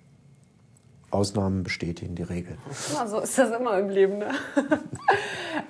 Ausnahmen 1.11 1.63
bestätigen 1.63 2.15
die 2.15 2.23
Regel. 2.23 2.57
Ja, 2.93 3.05
so 3.07 3.19
ist 3.19 3.37
das 3.37 3.51
immer 3.51 3.77
im 3.77 3.89
Leben. 3.89 4.17
Ne? 4.17 4.31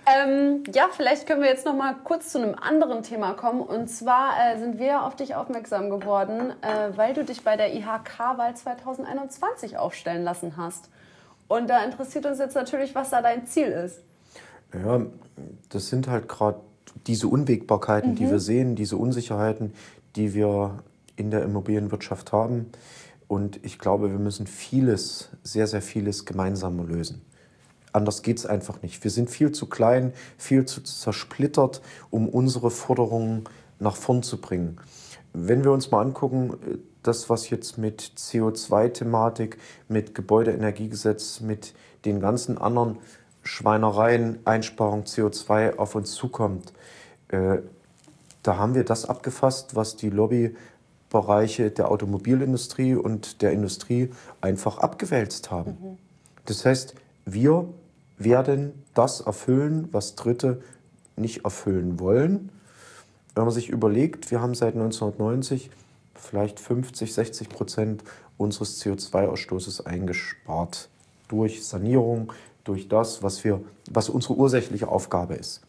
ähm, 0.05 0.63
ja, 0.73 0.87
vielleicht 0.91 1.27
können 1.27 1.41
wir 1.41 1.49
jetzt 1.49 1.65
noch 1.65 1.75
mal 1.75 1.95
kurz 2.03 2.31
zu 2.31 2.41
einem 2.41 2.55
anderen 2.55 3.03
Thema 3.03 3.33
kommen. 3.33 3.61
Und 3.61 3.87
zwar 3.87 4.33
äh, 4.39 4.59
sind 4.59 4.79
wir 4.79 5.03
auf 5.03 5.15
dich 5.15 5.35
aufmerksam 5.35 5.89
geworden, 5.89 6.53
äh, 6.61 6.95
weil 6.95 7.13
du 7.13 7.23
dich 7.23 7.43
bei 7.43 7.57
der 7.57 7.73
IHK-Wahl 7.73 8.55
2021 8.55 9.77
aufstellen 9.77 10.23
lassen 10.23 10.57
hast. 10.57 10.89
Und 11.51 11.69
da 11.69 11.83
interessiert 11.83 12.25
uns 12.25 12.39
jetzt 12.39 12.55
natürlich, 12.55 12.95
was 12.95 13.09
da 13.09 13.21
dein 13.21 13.45
Ziel 13.45 13.67
ist. 13.67 13.99
Ja, 14.73 15.05
das 15.67 15.89
sind 15.89 16.07
halt 16.07 16.29
gerade 16.29 16.61
diese 17.07 17.27
Unwägbarkeiten, 17.27 18.15
die 18.15 18.29
wir 18.29 18.39
sehen, 18.39 18.77
diese 18.77 18.95
Unsicherheiten, 18.95 19.73
die 20.15 20.33
wir 20.33 20.81
in 21.17 21.29
der 21.29 21.43
Immobilienwirtschaft 21.43 22.31
haben. 22.31 22.67
Und 23.27 23.59
ich 23.65 23.79
glaube, 23.79 24.11
wir 24.11 24.17
müssen 24.17 24.47
vieles, 24.47 25.27
sehr, 25.43 25.67
sehr 25.67 25.81
vieles 25.81 26.23
gemeinsam 26.23 26.87
lösen. 26.87 27.21
Anders 27.91 28.21
geht 28.21 28.37
es 28.37 28.45
einfach 28.45 28.81
nicht. 28.81 29.03
Wir 29.03 29.11
sind 29.11 29.29
viel 29.29 29.51
zu 29.51 29.65
klein, 29.65 30.13
viel 30.37 30.63
zu 30.63 30.79
zersplittert, 30.79 31.81
um 32.11 32.29
unsere 32.29 32.71
Forderungen 32.71 33.43
nach 33.77 33.97
vorn 33.97 34.23
zu 34.23 34.39
bringen. 34.39 34.77
Wenn 35.33 35.65
wir 35.65 35.73
uns 35.73 35.91
mal 35.91 35.99
angucken, 35.99 36.53
äh, 36.65 36.77
das, 37.03 37.29
was 37.29 37.49
jetzt 37.49 37.77
mit 37.77 38.01
CO2-Thematik, 38.17 39.57
mit 39.87 40.15
Gebäudeenergiegesetz, 40.15 41.39
mit 41.39 41.73
den 42.05 42.19
ganzen 42.19 42.57
anderen 42.57 42.97
Schweinereien, 43.43 44.39
Einsparung 44.45 45.03
CO2 45.03 45.77
auf 45.77 45.95
uns 45.95 46.13
zukommt, 46.13 46.73
äh, 47.29 47.59
da 48.43 48.57
haben 48.57 48.75
wir 48.75 48.83
das 48.83 49.05
abgefasst, 49.05 49.75
was 49.75 49.95
die 49.95 50.09
Lobbybereiche 50.09 51.71
der 51.71 51.91
Automobilindustrie 51.91 52.95
und 52.95 53.41
der 53.41 53.51
Industrie 53.51 54.09
einfach 54.41 54.79
abgewälzt 54.79 55.51
haben. 55.51 55.71
Mhm. 55.71 55.97
Das 56.45 56.65
heißt, 56.65 56.95
wir 57.25 57.67
werden 58.17 58.83
das 58.93 59.21
erfüllen, 59.21 59.89
was 59.91 60.15
Dritte 60.15 60.61
nicht 61.15 61.45
erfüllen 61.45 61.99
wollen. 61.99 62.49
Wenn 63.35 63.43
man 63.43 63.53
sich 63.53 63.69
überlegt, 63.69 64.31
wir 64.31 64.41
haben 64.41 64.55
seit 64.55 64.73
1990 64.73 65.69
vielleicht 66.15 66.59
50, 66.59 67.13
60 67.13 67.49
Prozent 67.49 68.03
unseres 68.37 68.81
CO2-Ausstoßes 68.81 69.85
eingespart 69.85 70.89
durch 71.27 71.65
Sanierung, 71.65 72.33
durch 72.63 72.87
das, 72.87 73.23
was, 73.23 73.43
wir, 73.43 73.61
was 73.89 74.09
unsere 74.09 74.35
ursächliche 74.35 74.87
Aufgabe 74.87 75.35
ist. 75.35 75.61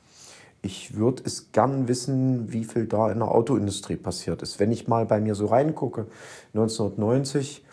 Ich 0.63 0.95
würde 0.95 1.23
es 1.27 1.51
gern 1.53 1.89
wissen, 1.89 2.53
wie 2.53 2.65
viel 2.65 2.87
da 2.87 3.11
in 3.11 3.19
der 3.19 3.29
Autoindustrie 3.29 3.97
passiert 3.97 4.43
ist. 4.43 4.61
Wenn 4.61 4.71
ich 4.71 4.87
mal 4.87 5.07
bei 5.07 5.21
mir 5.21 5.35
so 5.35 5.47
reingucke, 5.47 6.07
1990 6.55 7.65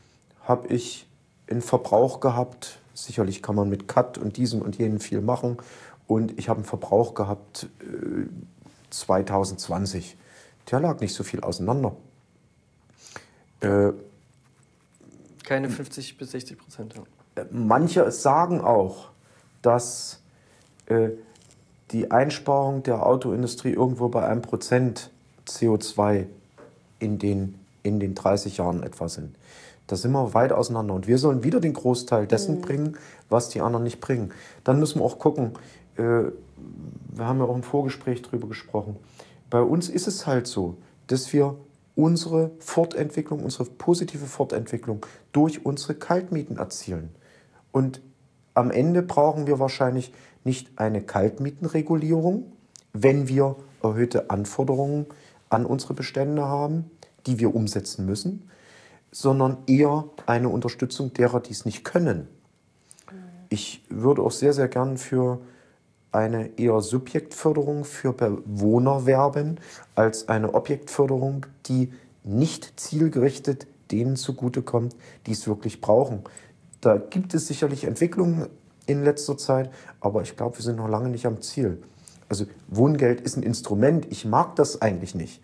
habe 0.43 0.67
ich 0.69 1.07
einen 1.49 1.61
Verbrauch 1.61 2.19
gehabt, 2.19 2.79
sicherlich 2.93 3.43
kann 3.43 3.55
man 3.55 3.69
mit 3.69 3.87
Cut 3.87 4.17
und 4.17 4.37
diesem 4.37 4.61
und 4.61 4.77
jenem 4.77 4.99
viel 4.99 5.21
machen, 5.21 5.57
und 6.07 6.39
ich 6.39 6.49
habe 6.49 6.57
einen 6.57 6.65
Verbrauch 6.65 7.13
gehabt 7.13 7.67
äh, 7.81 8.25
2020. 8.89 10.17
Der 10.71 10.79
lag 10.79 10.99
nicht 10.99 11.13
so 11.13 11.23
viel 11.23 11.41
auseinander. 11.41 11.95
Äh, 13.61 13.91
Keine 15.43 15.69
50 15.69 16.17
bis 16.17 16.31
60 16.31 16.57
Prozent. 16.57 16.95
Ja. 16.95 17.43
Äh, 17.43 17.45
manche 17.51 18.11
sagen 18.11 18.61
auch, 18.61 19.09
dass 19.61 20.21
äh, 20.85 21.09
die 21.91 22.11
Einsparung 22.11 22.83
der 22.83 23.05
Autoindustrie 23.05 23.73
irgendwo 23.73 24.09
bei 24.09 24.25
einem 24.25 24.41
Prozent 24.41 25.09
CO2 25.47 26.27
in 26.99 27.17
den, 27.17 27.55
in 27.83 27.99
den 27.99 28.15
30 28.15 28.57
Jahren 28.57 28.83
etwa 28.83 29.09
sind. 29.09 29.35
Da 29.87 29.95
sind 29.95 30.11
wir 30.11 30.35
weit 30.35 30.51
auseinander. 30.51 30.93
Und 30.93 31.07
wir 31.07 31.17
sollen 31.17 31.43
wieder 31.43 31.59
den 31.59 31.73
Großteil 31.73 32.27
dessen 32.27 32.57
mhm. 32.57 32.61
bringen, 32.61 32.97
was 33.29 33.49
die 33.49 33.61
anderen 33.61 33.83
nicht 33.83 33.99
bringen. 33.99 34.31
Dann 34.63 34.79
müssen 34.79 34.99
wir 34.99 35.05
auch 35.05 35.17
gucken, 35.17 35.53
äh, 35.97 36.01
wir 36.01 37.25
haben 37.25 37.39
ja 37.39 37.45
auch 37.45 37.55
im 37.55 37.63
Vorgespräch 37.63 38.21
darüber 38.21 38.47
gesprochen, 38.47 38.97
bei 39.49 39.61
uns 39.61 39.89
ist 39.89 40.07
es 40.07 40.27
halt 40.27 40.45
so, 40.45 40.77
dass 41.07 41.33
wir 41.33 41.55
unsere 41.99 42.51
Fortentwicklung, 42.59 43.43
unsere 43.43 43.65
positive 43.65 44.25
Fortentwicklung 44.25 45.05
durch 45.33 45.65
unsere 45.65 45.95
Kaltmieten 45.95 46.55
erzielen. 46.55 47.09
Und 47.73 48.01
am 48.53 48.71
Ende 48.71 49.01
brauchen 49.01 49.47
wir 49.47 49.59
wahrscheinlich 49.59 50.13
nicht 50.45 50.71
eine 50.77 51.01
Kaltmietenregulierung, 51.01 52.53
wenn 52.93 53.27
wir 53.27 53.57
erhöhte 53.83 54.29
Anforderungen 54.29 55.07
an 55.49 55.65
unsere 55.65 55.93
Bestände 55.93 56.43
haben, 56.45 56.89
die 57.25 57.37
wir 57.37 57.53
umsetzen 57.53 58.05
müssen, 58.05 58.49
sondern 59.11 59.57
eher 59.67 60.05
eine 60.25 60.47
Unterstützung 60.47 61.11
derer, 61.11 61.41
die 61.41 61.51
es 61.51 61.65
nicht 61.65 61.83
können. 61.83 62.29
Ich 63.49 63.83
würde 63.89 64.21
auch 64.21 64.31
sehr, 64.31 64.53
sehr 64.53 64.69
gern 64.69 64.97
für 64.97 65.41
eine 66.11 66.57
eher 66.57 66.81
Subjektförderung 66.81 67.85
für 67.85 68.13
Bewohner 68.13 69.05
werben, 69.05 69.59
als 69.95 70.27
eine 70.27 70.53
Objektförderung, 70.53 71.45
die 71.67 71.91
nicht 72.23 72.79
zielgerichtet 72.79 73.67
denen 73.91 74.15
zugutekommt, 74.15 74.95
die 75.25 75.31
es 75.31 75.47
wirklich 75.47 75.81
brauchen. 75.81 76.21
Da 76.81 76.97
gibt 76.97 77.33
es 77.33 77.47
sicherlich 77.47 77.83
Entwicklungen 77.83 78.47
in 78.85 79.03
letzter 79.03 79.37
Zeit, 79.37 79.69
aber 79.99 80.21
ich 80.21 80.35
glaube, 80.35 80.57
wir 80.57 80.63
sind 80.63 80.77
noch 80.77 80.87
lange 80.87 81.09
nicht 81.09 81.25
am 81.25 81.41
Ziel. 81.41 81.81
Also 82.27 82.45
Wohngeld 82.67 83.21
ist 83.21 83.37
ein 83.37 83.43
Instrument, 83.43 84.07
ich 84.09 84.25
mag 84.25 84.55
das 84.55 84.81
eigentlich 84.81 85.15
nicht. 85.15 85.41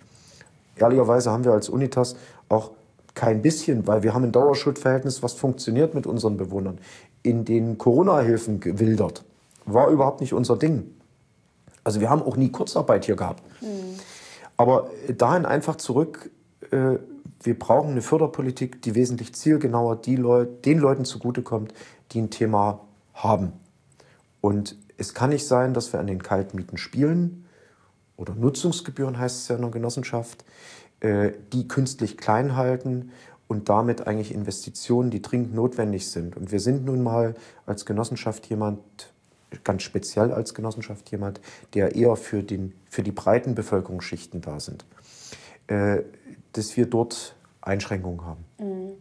Ehrlicherweise 0.77 1.31
haben 1.31 1.43
wir 1.43 1.53
als 1.53 1.69
Unitas 1.69 2.15
auch 2.49 2.71
kein 3.13 3.41
bisschen, 3.41 3.87
weil 3.87 4.03
wir 4.03 4.13
haben 4.13 4.25
ein 4.25 4.31
Dauerschuldverhältnis, 4.31 5.23
was 5.23 5.33
funktioniert 5.33 5.93
mit 5.95 6.05
unseren 6.05 6.37
Bewohnern, 6.37 6.79
in 7.23 7.45
den 7.45 7.77
Corona-Hilfen 7.77 8.59
gewildert. 8.59 9.23
War 9.65 9.89
überhaupt 9.89 10.21
nicht 10.21 10.33
unser 10.33 10.57
Ding. 10.57 10.91
Also 11.83 12.01
wir 12.01 12.09
haben 12.09 12.21
auch 12.21 12.37
nie 12.37 12.51
Kurzarbeit 12.51 13.05
hier 13.05 13.15
gehabt. 13.15 13.43
Mhm. 13.61 13.99
Aber 14.57 14.89
dahin 15.15 15.45
einfach 15.45 15.75
zurück, 15.75 16.31
äh, 16.71 16.97
wir 17.41 17.59
brauchen 17.59 17.91
eine 17.91 18.01
Förderpolitik, 18.01 18.81
die 18.81 18.95
wesentlich 18.95 19.35
zielgenauer 19.35 19.97
die 19.97 20.15
Leut 20.15 20.65
den 20.65 20.79
Leuten 20.79 21.05
zugutekommt, 21.05 21.73
die 22.11 22.21
ein 22.21 22.29
Thema 22.29 22.81
haben. 23.13 23.53
Und 24.41 24.77
es 24.97 25.13
kann 25.13 25.29
nicht 25.29 25.45
sein, 25.45 25.73
dass 25.73 25.93
wir 25.93 25.99
an 25.99 26.07
den 26.07 26.23
Kaltmieten 26.23 26.77
spielen 26.77 27.45
oder 28.17 28.33
Nutzungsgebühren 28.33 29.19
heißt 29.19 29.37
es 29.37 29.47
ja 29.47 29.55
in 29.55 29.61
der 29.61 29.71
Genossenschaft, 29.71 30.45
äh, 31.01 31.31
die 31.51 31.67
künstlich 31.67 32.17
klein 32.17 32.55
halten 32.55 33.11
und 33.47 33.69
damit 33.69 34.07
eigentlich 34.07 34.33
Investitionen, 34.33 35.11
die 35.11 35.21
dringend 35.21 35.53
notwendig 35.53 36.09
sind. 36.09 36.37
Und 36.37 36.51
wir 36.51 36.59
sind 36.59 36.85
nun 36.85 37.03
mal 37.03 37.35
als 37.65 37.85
Genossenschaft 37.85 38.47
jemand, 38.47 38.79
ganz 39.63 39.83
speziell 39.83 40.31
als 40.31 40.53
Genossenschaft 40.53 41.09
jemand, 41.11 41.39
der 41.73 41.95
eher 41.95 42.15
für, 42.15 42.43
den, 42.43 42.73
für 42.89 43.03
die 43.03 43.11
breiten 43.11 43.55
Bevölkerungsschichten 43.55 44.41
da 44.41 44.59
sind, 44.59 44.85
äh, 45.67 46.01
dass 46.53 46.75
wir 46.77 46.85
dort 46.87 47.35
Einschränkungen 47.61 48.25
haben. 48.25 48.45
Mhm. 48.59 48.91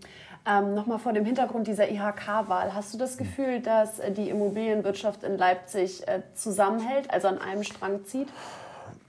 Ähm, 0.46 0.74
Nochmal 0.74 0.98
vor 0.98 1.14
dem 1.14 1.24
Hintergrund 1.24 1.66
dieser 1.66 1.90
IHK-Wahl. 1.90 2.74
Hast 2.74 2.92
du 2.92 2.98
das 2.98 3.16
Gefühl, 3.16 3.60
dass 3.60 4.00
die 4.16 4.28
Immobilienwirtschaft 4.28 5.22
in 5.22 5.38
Leipzig 5.38 6.06
äh, 6.06 6.20
zusammenhält, 6.34 7.10
also 7.10 7.28
an 7.28 7.38
einem 7.38 7.62
Strang 7.62 8.04
zieht? 8.04 8.28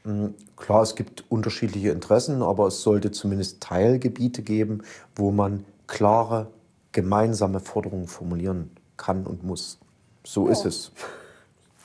Mm, 0.05 0.27
klar, 0.55 0.83
es 0.83 0.95
gibt 0.95 1.25
unterschiedliche 1.29 1.89
Interessen, 1.89 2.41
aber 2.41 2.67
es 2.67 2.81
sollte 2.83 3.11
zumindest 3.11 3.61
Teilgebiete 3.61 4.43
geben, 4.43 4.83
wo 5.15 5.31
man 5.31 5.65
klare 5.87 6.47
gemeinsame 6.93 7.59
Forderungen 7.59 8.07
formulieren 8.07 8.71
kann 8.95 9.25
und 9.25 9.43
muss. 9.43 9.79
So 10.23 10.43
oh. 10.43 10.47
ist 10.47 10.65
es. 10.65 10.91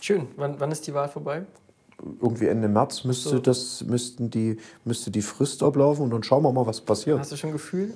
Schön. 0.00 0.28
Wann, 0.36 0.58
wann 0.58 0.70
ist 0.70 0.86
die 0.86 0.94
Wahl 0.94 1.08
vorbei? 1.08 1.42
Irgendwie 2.20 2.46
Ende 2.46 2.68
März 2.68 3.04
müsste, 3.04 3.28
so. 3.28 3.38
das, 3.38 3.84
müssten 3.84 4.30
die, 4.30 4.58
müsste 4.84 5.10
die 5.10 5.20
Frist 5.20 5.62
ablaufen 5.62 6.02
und 6.04 6.10
dann 6.10 6.22
schauen 6.22 6.42
wir 6.42 6.52
mal, 6.52 6.66
was 6.66 6.80
passiert. 6.80 7.18
Hast 7.18 7.32
du 7.32 7.36
schon 7.36 7.50
ein 7.50 7.52
Gefühl? 7.54 7.92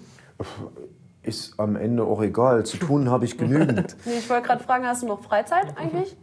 Ist 1.23 1.59
am 1.59 1.77
Ende 1.77 2.05
auch 2.05 2.21
egal. 2.21 2.67
Zu 2.67 2.77
tun 2.77 3.09
habe 3.09 3.25
ich 3.25 3.39
genügend. 3.39 3.97
nee, 4.05 4.19
ich 4.19 4.29
wollte 4.29 4.47
gerade 4.47 4.63
fragen, 4.63 4.87
hast 4.87 5.03
du 5.03 5.07
noch 5.07 5.23
Freizeit 5.23 5.75
eigentlich? 5.79 6.15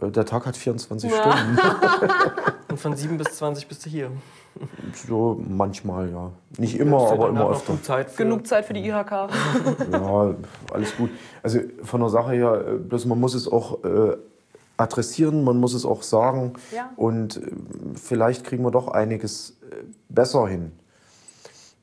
Äh, 0.00 0.10
der 0.10 0.24
Tag 0.24 0.46
hat 0.46 0.56
24 0.56 1.10
ja. 1.10 1.20
Stunden. 1.20 1.58
und 2.70 2.80
von 2.80 2.96
7 2.96 3.18
bis 3.18 3.36
20 3.36 3.68
bist 3.68 3.84
du 3.84 3.90
hier? 3.90 4.10
So 5.06 5.40
manchmal, 5.46 6.10
ja. 6.10 6.30
Nicht 6.58 6.78
immer, 6.78 7.10
aber 7.12 7.28
immer 7.28 7.50
öfter. 7.50 7.80
Zeit 7.82 8.16
Genug 8.16 8.46
Zeit 8.46 8.64
für 8.64 8.72
die 8.72 8.86
IHK. 8.86 9.28
ja, 9.92 10.34
alles 10.72 10.96
gut. 10.96 11.10
Also 11.42 11.60
von 11.82 12.00
der 12.00 12.08
Sache 12.08 12.32
her, 12.32 12.64
äh, 12.66 12.72
bloß 12.78 13.04
man 13.04 13.20
muss 13.20 13.34
es 13.34 13.46
auch 13.46 13.84
äh, 13.84 14.16
adressieren, 14.80 15.44
man 15.44 15.58
muss 15.58 15.74
es 15.74 15.84
auch 15.84 16.02
sagen. 16.02 16.54
Ja. 16.74 16.90
Und 16.96 17.36
äh, 17.36 17.50
vielleicht 17.94 18.44
kriegen 18.44 18.64
wir 18.64 18.70
doch 18.70 18.88
einiges 18.88 19.58
äh, 19.70 19.84
besser 20.08 20.48
hin. 20.48 20.72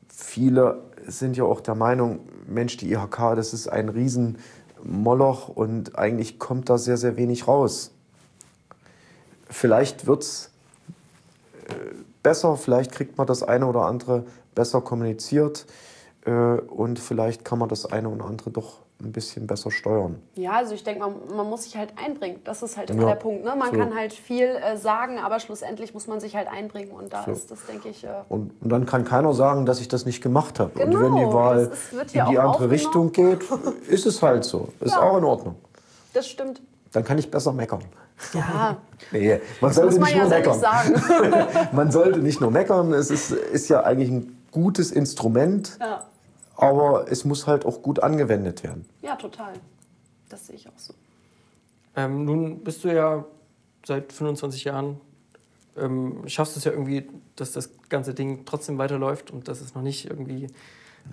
Viele 0.10 0.82
sind 1.06 1.38
ja 1.38 1.44
auch 1.46 1.62
der 1.62 1.76
Meinung, 1.76 2.20
Mensch, 2.48 2.78
die 2.78 2.92
IHK, 2.92 3.36
das 3.36 3.54
ist 3.54 3.68
ein 3.68 3.90
Riesenmoloch 3.90 5.48
und 5.48 5.98
eigentlich 5.98 6.40
kommt 6.40 6.70
da 6.70 6.78
sehr, 6.78 6.98
sehr 6.98 7.16
wenig 7.16 7.48
raus. 7.48 7.92
Vielleicht 9.50 10.08
wird 10.08 10.24
es 10.24 10.52
äh, 11.68 11.74
besser, 12.24 12.58
vielleicht 12.58 12.92
kriegt 12.92 13.18
man 13.18 13.28
das 13.28 13.44
eine 13.44 13.68
oder 13.68 13.86
andere 13.86 14.26
besser 14.56 14.82
kommuniziert 14.82 15.66
und 16.26 17.00
vielleicht 17.00 17.46
kann 17.46 17.58
man 17.58 17.70
das 17.70 17.86
eine 17.86 18.10
oder 18.10 18.26
andere 18.26 18.50
doch 18.50 18.80
ein 19.02 19.12
bisschen 19.12 19.46
besser 19.46 19.70
steuern. 19.70 20.20
Ja, 20.36 20.54
also 20.54 20.74
ich 20.74 20.84
denke, 20.84 21.02
man, 21.02 21.14
man 21.36 21.48
muss 21.48 21.64
sich 21.64 21.78
halt 21.78 21.94
einbringen. 22.04 22.42
Das 22.44 22.64
ist 22.64 22.78
halt 22.78 22.90
immer 22.90 23.04
ja, 23.04 23.10
der 23.10 23.16
Punkt. 23.16 23.44
Ne? 23.44 23.56
Man 23.56 23.72
so. 23.72 23.78
kann 23.78 23.96
halt 23.96 24.12
viel 24.12 24.48
äh, 24.48 24.76
sagen, 24.76 25.20
aber 25.20 25.40
schlussendlich 25.40 25.94
muss 25.94 26.08
man 26.08 26.20
sich 26.20 26.36
halt 26.36 26.48
einbringen. 26.48 26.92
Und 26.92 27.14
da 27.14 27.24
so. 27.24 27.32
ist 27.32 27.52
das, 27.52 27.66
denke 27.68 27.90
ich. 27.90 28.04
Äh 28.04 28.10
und, 28.30 28.52
und, 28.60 28.70
dann 28.70 28.88
kann 28.88 29.06
keiner 29.06 29.34
sagen, 29.34 29.66
dass 29.68 29.80
ich 29.80 29.88
das 29.88 30.06
nicht 30.06 30.22
gemacht 30.22 30.60
habe. 30.60 30.72
Genau, 30.74 30.98
und 30.98 31.04
wenn 31.04 31.28
die 31.28 31.34
Wahl 31.34 31.72
ist, 31.72 32.14
in 32.16 32.26
die 32.26 32.40
andere 32.40 32.72
Richtung 32.72 33.12
geht, 33.12 33.42
ist 33.88 34.08
es 34.08 34.22
halt 34.24 34.44
so. 34.44 34.70
Ist 34.80 34.94
ja. 34.94 35.02
auch 35.02 35.18
in 35.18 35.24
Ordnung. 35.24 35.56
Das 36.14 36.28
stimmt. 36.28 36.62
Dann 36.92 37.04
kann 37.04 37.20
ich 37.20 37.30
besser 37.30 37.54
meckern. 37.54 37.84
Ja. 38.34 38.78
nee, 39.12 39.40
man 39.62 39.74
sollte 39.74 40.00
man 40.00 40.10
nicht 40.10 40.18
nur 40.18 40.28
ja 40.28 40.40
meckern. 40.40 41.68
man 41.72 41.92
sollte 41.92 42.20
nicht 42.20 42.42
nur 42.42 42.50
meckern. 42.50 42.94
Es 42.94 43.12
ist, 43.12 43.32
ist 43.32 43.70
ja 43.70 43.84
eigentlich 43.84 44.10
ein 44.10 44.44
gutes 44.50 44.92
Instrument. 44.92 45.78
Ja 45.80 46.04
aber 46.58 47.10
es 47.10 47.24
muss 47.24 47.48
halt 47.48 47.65
auch 47.65 47.82
gut 47.82 48.02
angewendet 48.02 48.63
werden. 48.63 48.86
Ja, 49.02 49.15
total. 49.15 49.54
Das 50.30 50.48
sehe 50.48 50.56
ich 50.56 50.67
auch 50.67 50.78
so. 50.78 50.93
Ähm, 51.96 52.26
nun 52.26 52.63
bist 52.63 52.84
du 52.84 52.93
ja 52.93 53.26
seit 53.86 54.12
25 54.12 54.65
Jahren, 54.65 55.00
ähm, 55.78 56.24
schaffst 56.28 56.58
es 56.58 56.63
ja 56.63 56.72
irgendwie, 56.72 57.08
dass 57.36 57.54
das 57.54 57.70
ganze 57.89 58.13
Ding 58.13 58.43
trotzdem 58.46 58.78
weiterläuft 58.78 59.32
und 59.32 59.48
dass 59.48 59.62
es 59.62 59.76
noch 59.76 59.82
nicht 59.82 60.10
irgendwie 60.10 60.48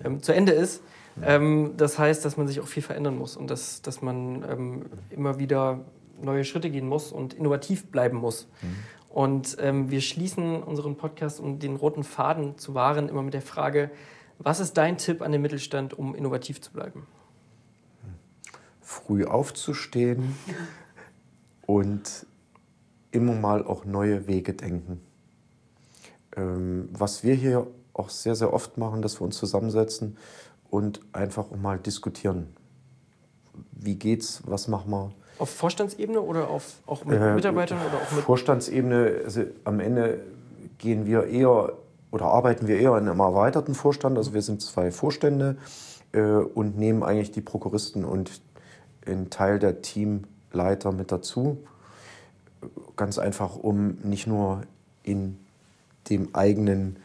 ähm, 0.03 0.21
zu 0.21 0.33
Ende 0.33 0.51
ist. 0.51 0.81
Ähm, 1.23 1.73
das 1.77 1.97
heißt, 1.97 2.25
dass 2.25 2.35
man 2.35 2.47
sich 2.47 2.59
auch 2.59 2.67
viel 2.67 2.83
verändern 2.83 3.17
muss 3.17 3.37
und 3.37 3.49
dass, 3.49 3.81
dass 3.81 4.01
man 4.01 4.43
ähm, 4.49 4.85
immer 5.09 5.39
wieder 5.39 5.79
neue 6.21 6.43
Schritte 6.43 6.69
gehen 6.69 6.87
muss 6.87 7.11
und 7.11 7.33
innovativ 7.33 7.87
bleiben 7.87 8.17
muss. 8.17 8.47
Mhm. 8.61 8.75
Und 9.09 9.57
ähm, 9.61 9.91
wir 9.91 10.01
schließen 10.01 10.61
unseren 10.61 10.97
Podcast, 10.97 11.39
um 11.39 11.59
den 11.59 11.77
roten 11.77 12.03
Faden 12.03 12.57
zu 12.57 12.73
wahren, 12.73 13.07
immer 13.07 13.21
mit 13.21 13.33
der 13.33 13.41
Frage, 13.41 13.89
was 14.39 14.59
ist 14.59 14.73
dein 14.73 14.97
Tipp 14.97 15.21
an 15.21 15.31
den 15.31 15.41
Mittelstand, 15.41 15.93
um 15.93 16.15
innovativ 16.15 16.61
zu 16.61 16.71
bleiben? 16.71 17.07
Früh 18.81 19.25
aufzustehen 19.25 20.35
und 21.65 22.25
immer 23.11 23.33
mal 23.33 23.65
auch 23.65 23.85
neue 23.85 24.27
Wege 24.27 24.53
denken. 24.53 25.01
Ähm, 26.35 26.89
was 26.91 27.23
wir 27.23 27.33
hier 27.33 27.67
auch 27.93 28.09
sehr, 28.09 28.35
sehr 28.35 28.53
oft 28.53 28.77
machen, 28.77 29.01
dass 29.01 29.19
wir 29.19 29.25
uns 29.25 29.37
zusammensetzen 29.37 30.17
und 30.69 30.99
einfach 31.13 31.51
mal 31.51 31.79
diskutieren. 31.79 32.53
Wie 33.71 33.95
geht's? 33.95 34.41
Was 34.45 34.67
machen 34.67 34.91
wir? 34.91 35.11
Auf 35.39 35.49
Vorstandsebene 35.49 36.19
oder 36.21 36.49
auf, 36.49 36.75
auch 36.85 37.05
mit 37.05 37.19
äh, 37.19 37.33
Mitarbeitern? 37.35 37.79
Oder 37.87 37.97
auch 37.97 38.11
mit 38.11 38.25
Vorstandsebene, 38.25 39.21
also 39.23 39.43
am 39.63 39.79
Ende 39.79 40.21
gehen 40.77 41.05
wir 41.05 41.25
eher 41.25 41.73
oder 42.15 42.27
arbeiten 42.27 42.69
wir 42.69 42.79
eher 42.79 42.97
in 42.97 43.09
einem 43.09 43.19
erweiterten 43.19 43.75
Vorstand. 43.75 44.17
Also 44.17 44.33
wir 44.33 44.41
sind 44.41 44.61
zwei 44.61 44.89
Vorstände 44.89 45.57
äh, 46.13 46.21
und 46.21 46.77
nehmen 46.77 47.03
eigentlich 47.03 47.31
die 47.31 47.41
Prokuristen 47.41 48.05
und 48.05 48.41
einen 49.05 49.29
Teil 49.29 49.59
der 49.59 49.81
Teamleiter 49.81 50.93
mit 50.93 51.11
dazu. 51.11 51.57
Ganz 52.95 53.19
einfach, 53.19 53.57
um 53.57 53.97
nicht 54.01 54.27
nur 54.27 54.61
in 55.03 55.37
dem 56.09 56.33
eigenen 56.33 56.95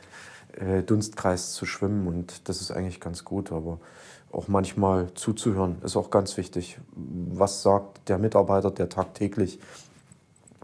äh, 0.53 0.85
Dunstkreis 0.85 1.55
zu 1.55 1.67
schwimmen. 1.67 2.07
Und 2.07 2.49
das 2.49 2.61
ist 2.61 2.71
eigentlich 2.71 3.01
ganz 3.01 3.25
gut. 3.25 3.51
Aber 3.51 3.81
auch 4.31 4.47
manchmal 4.47 5.13
zuzuhören 5.15 5.83
ist 5.83 5.97
auch 5.97 6.11
ganz 6.11 6.37
wichtig. 6.37 6.79
Was 6.95 7.63
sagt 7.63 8.09
der 8.09 8.19
Mitarbeiter, 8.19 8.71
der 8.71 8.89
tagtäglich 8.89 9.59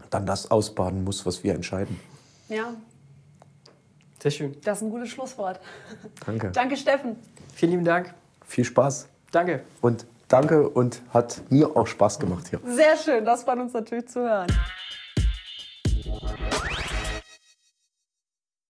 dann 0.09 0.25
das 0.25 0.49
ausbaden 0.49 1.03
muss, 1.03 1.25
was 1.25 1.43
wir 1.43 1.53
entscheiden? 1.53 1.99
Ja. 2.47 2.73
Sehr 4.19 4.31
schön. 4.31 4.57
Das 4.63 4.79
ist 4.79 4.83
ein 4.83 4.89
gutes 4.89 5.09
Schlusswort. 5.09 5.59
Danke. 6.25 6.51
Danke, 6.51 6.77
Steffen. 6.77 7.17
Vielen 7.53 7.71
lieben 7.71 7.85
Dank. 7.85 8.13
Viel 8.45 8.63
Spaß. 8.63 9.07
Danke. 9.31 9.63
Und 9.81 10.05
danke 10.27 10.69
und 10.69 11.01
hat 11.13 11.41
mir 11.49 11.75
auch 11.75 11.87
Spaß 11.87 12.19
gemacht 12.19 12.47
hier. 12.49 12.59
Sehr 12.65 12.97
schön, 12.97 13.25
das 13.25 13.43
freut 13.43 13.59
uns 13.59 13.73
natürlich 13.73 14.07
zu 14.07 14.21
hören. 14.21 14.47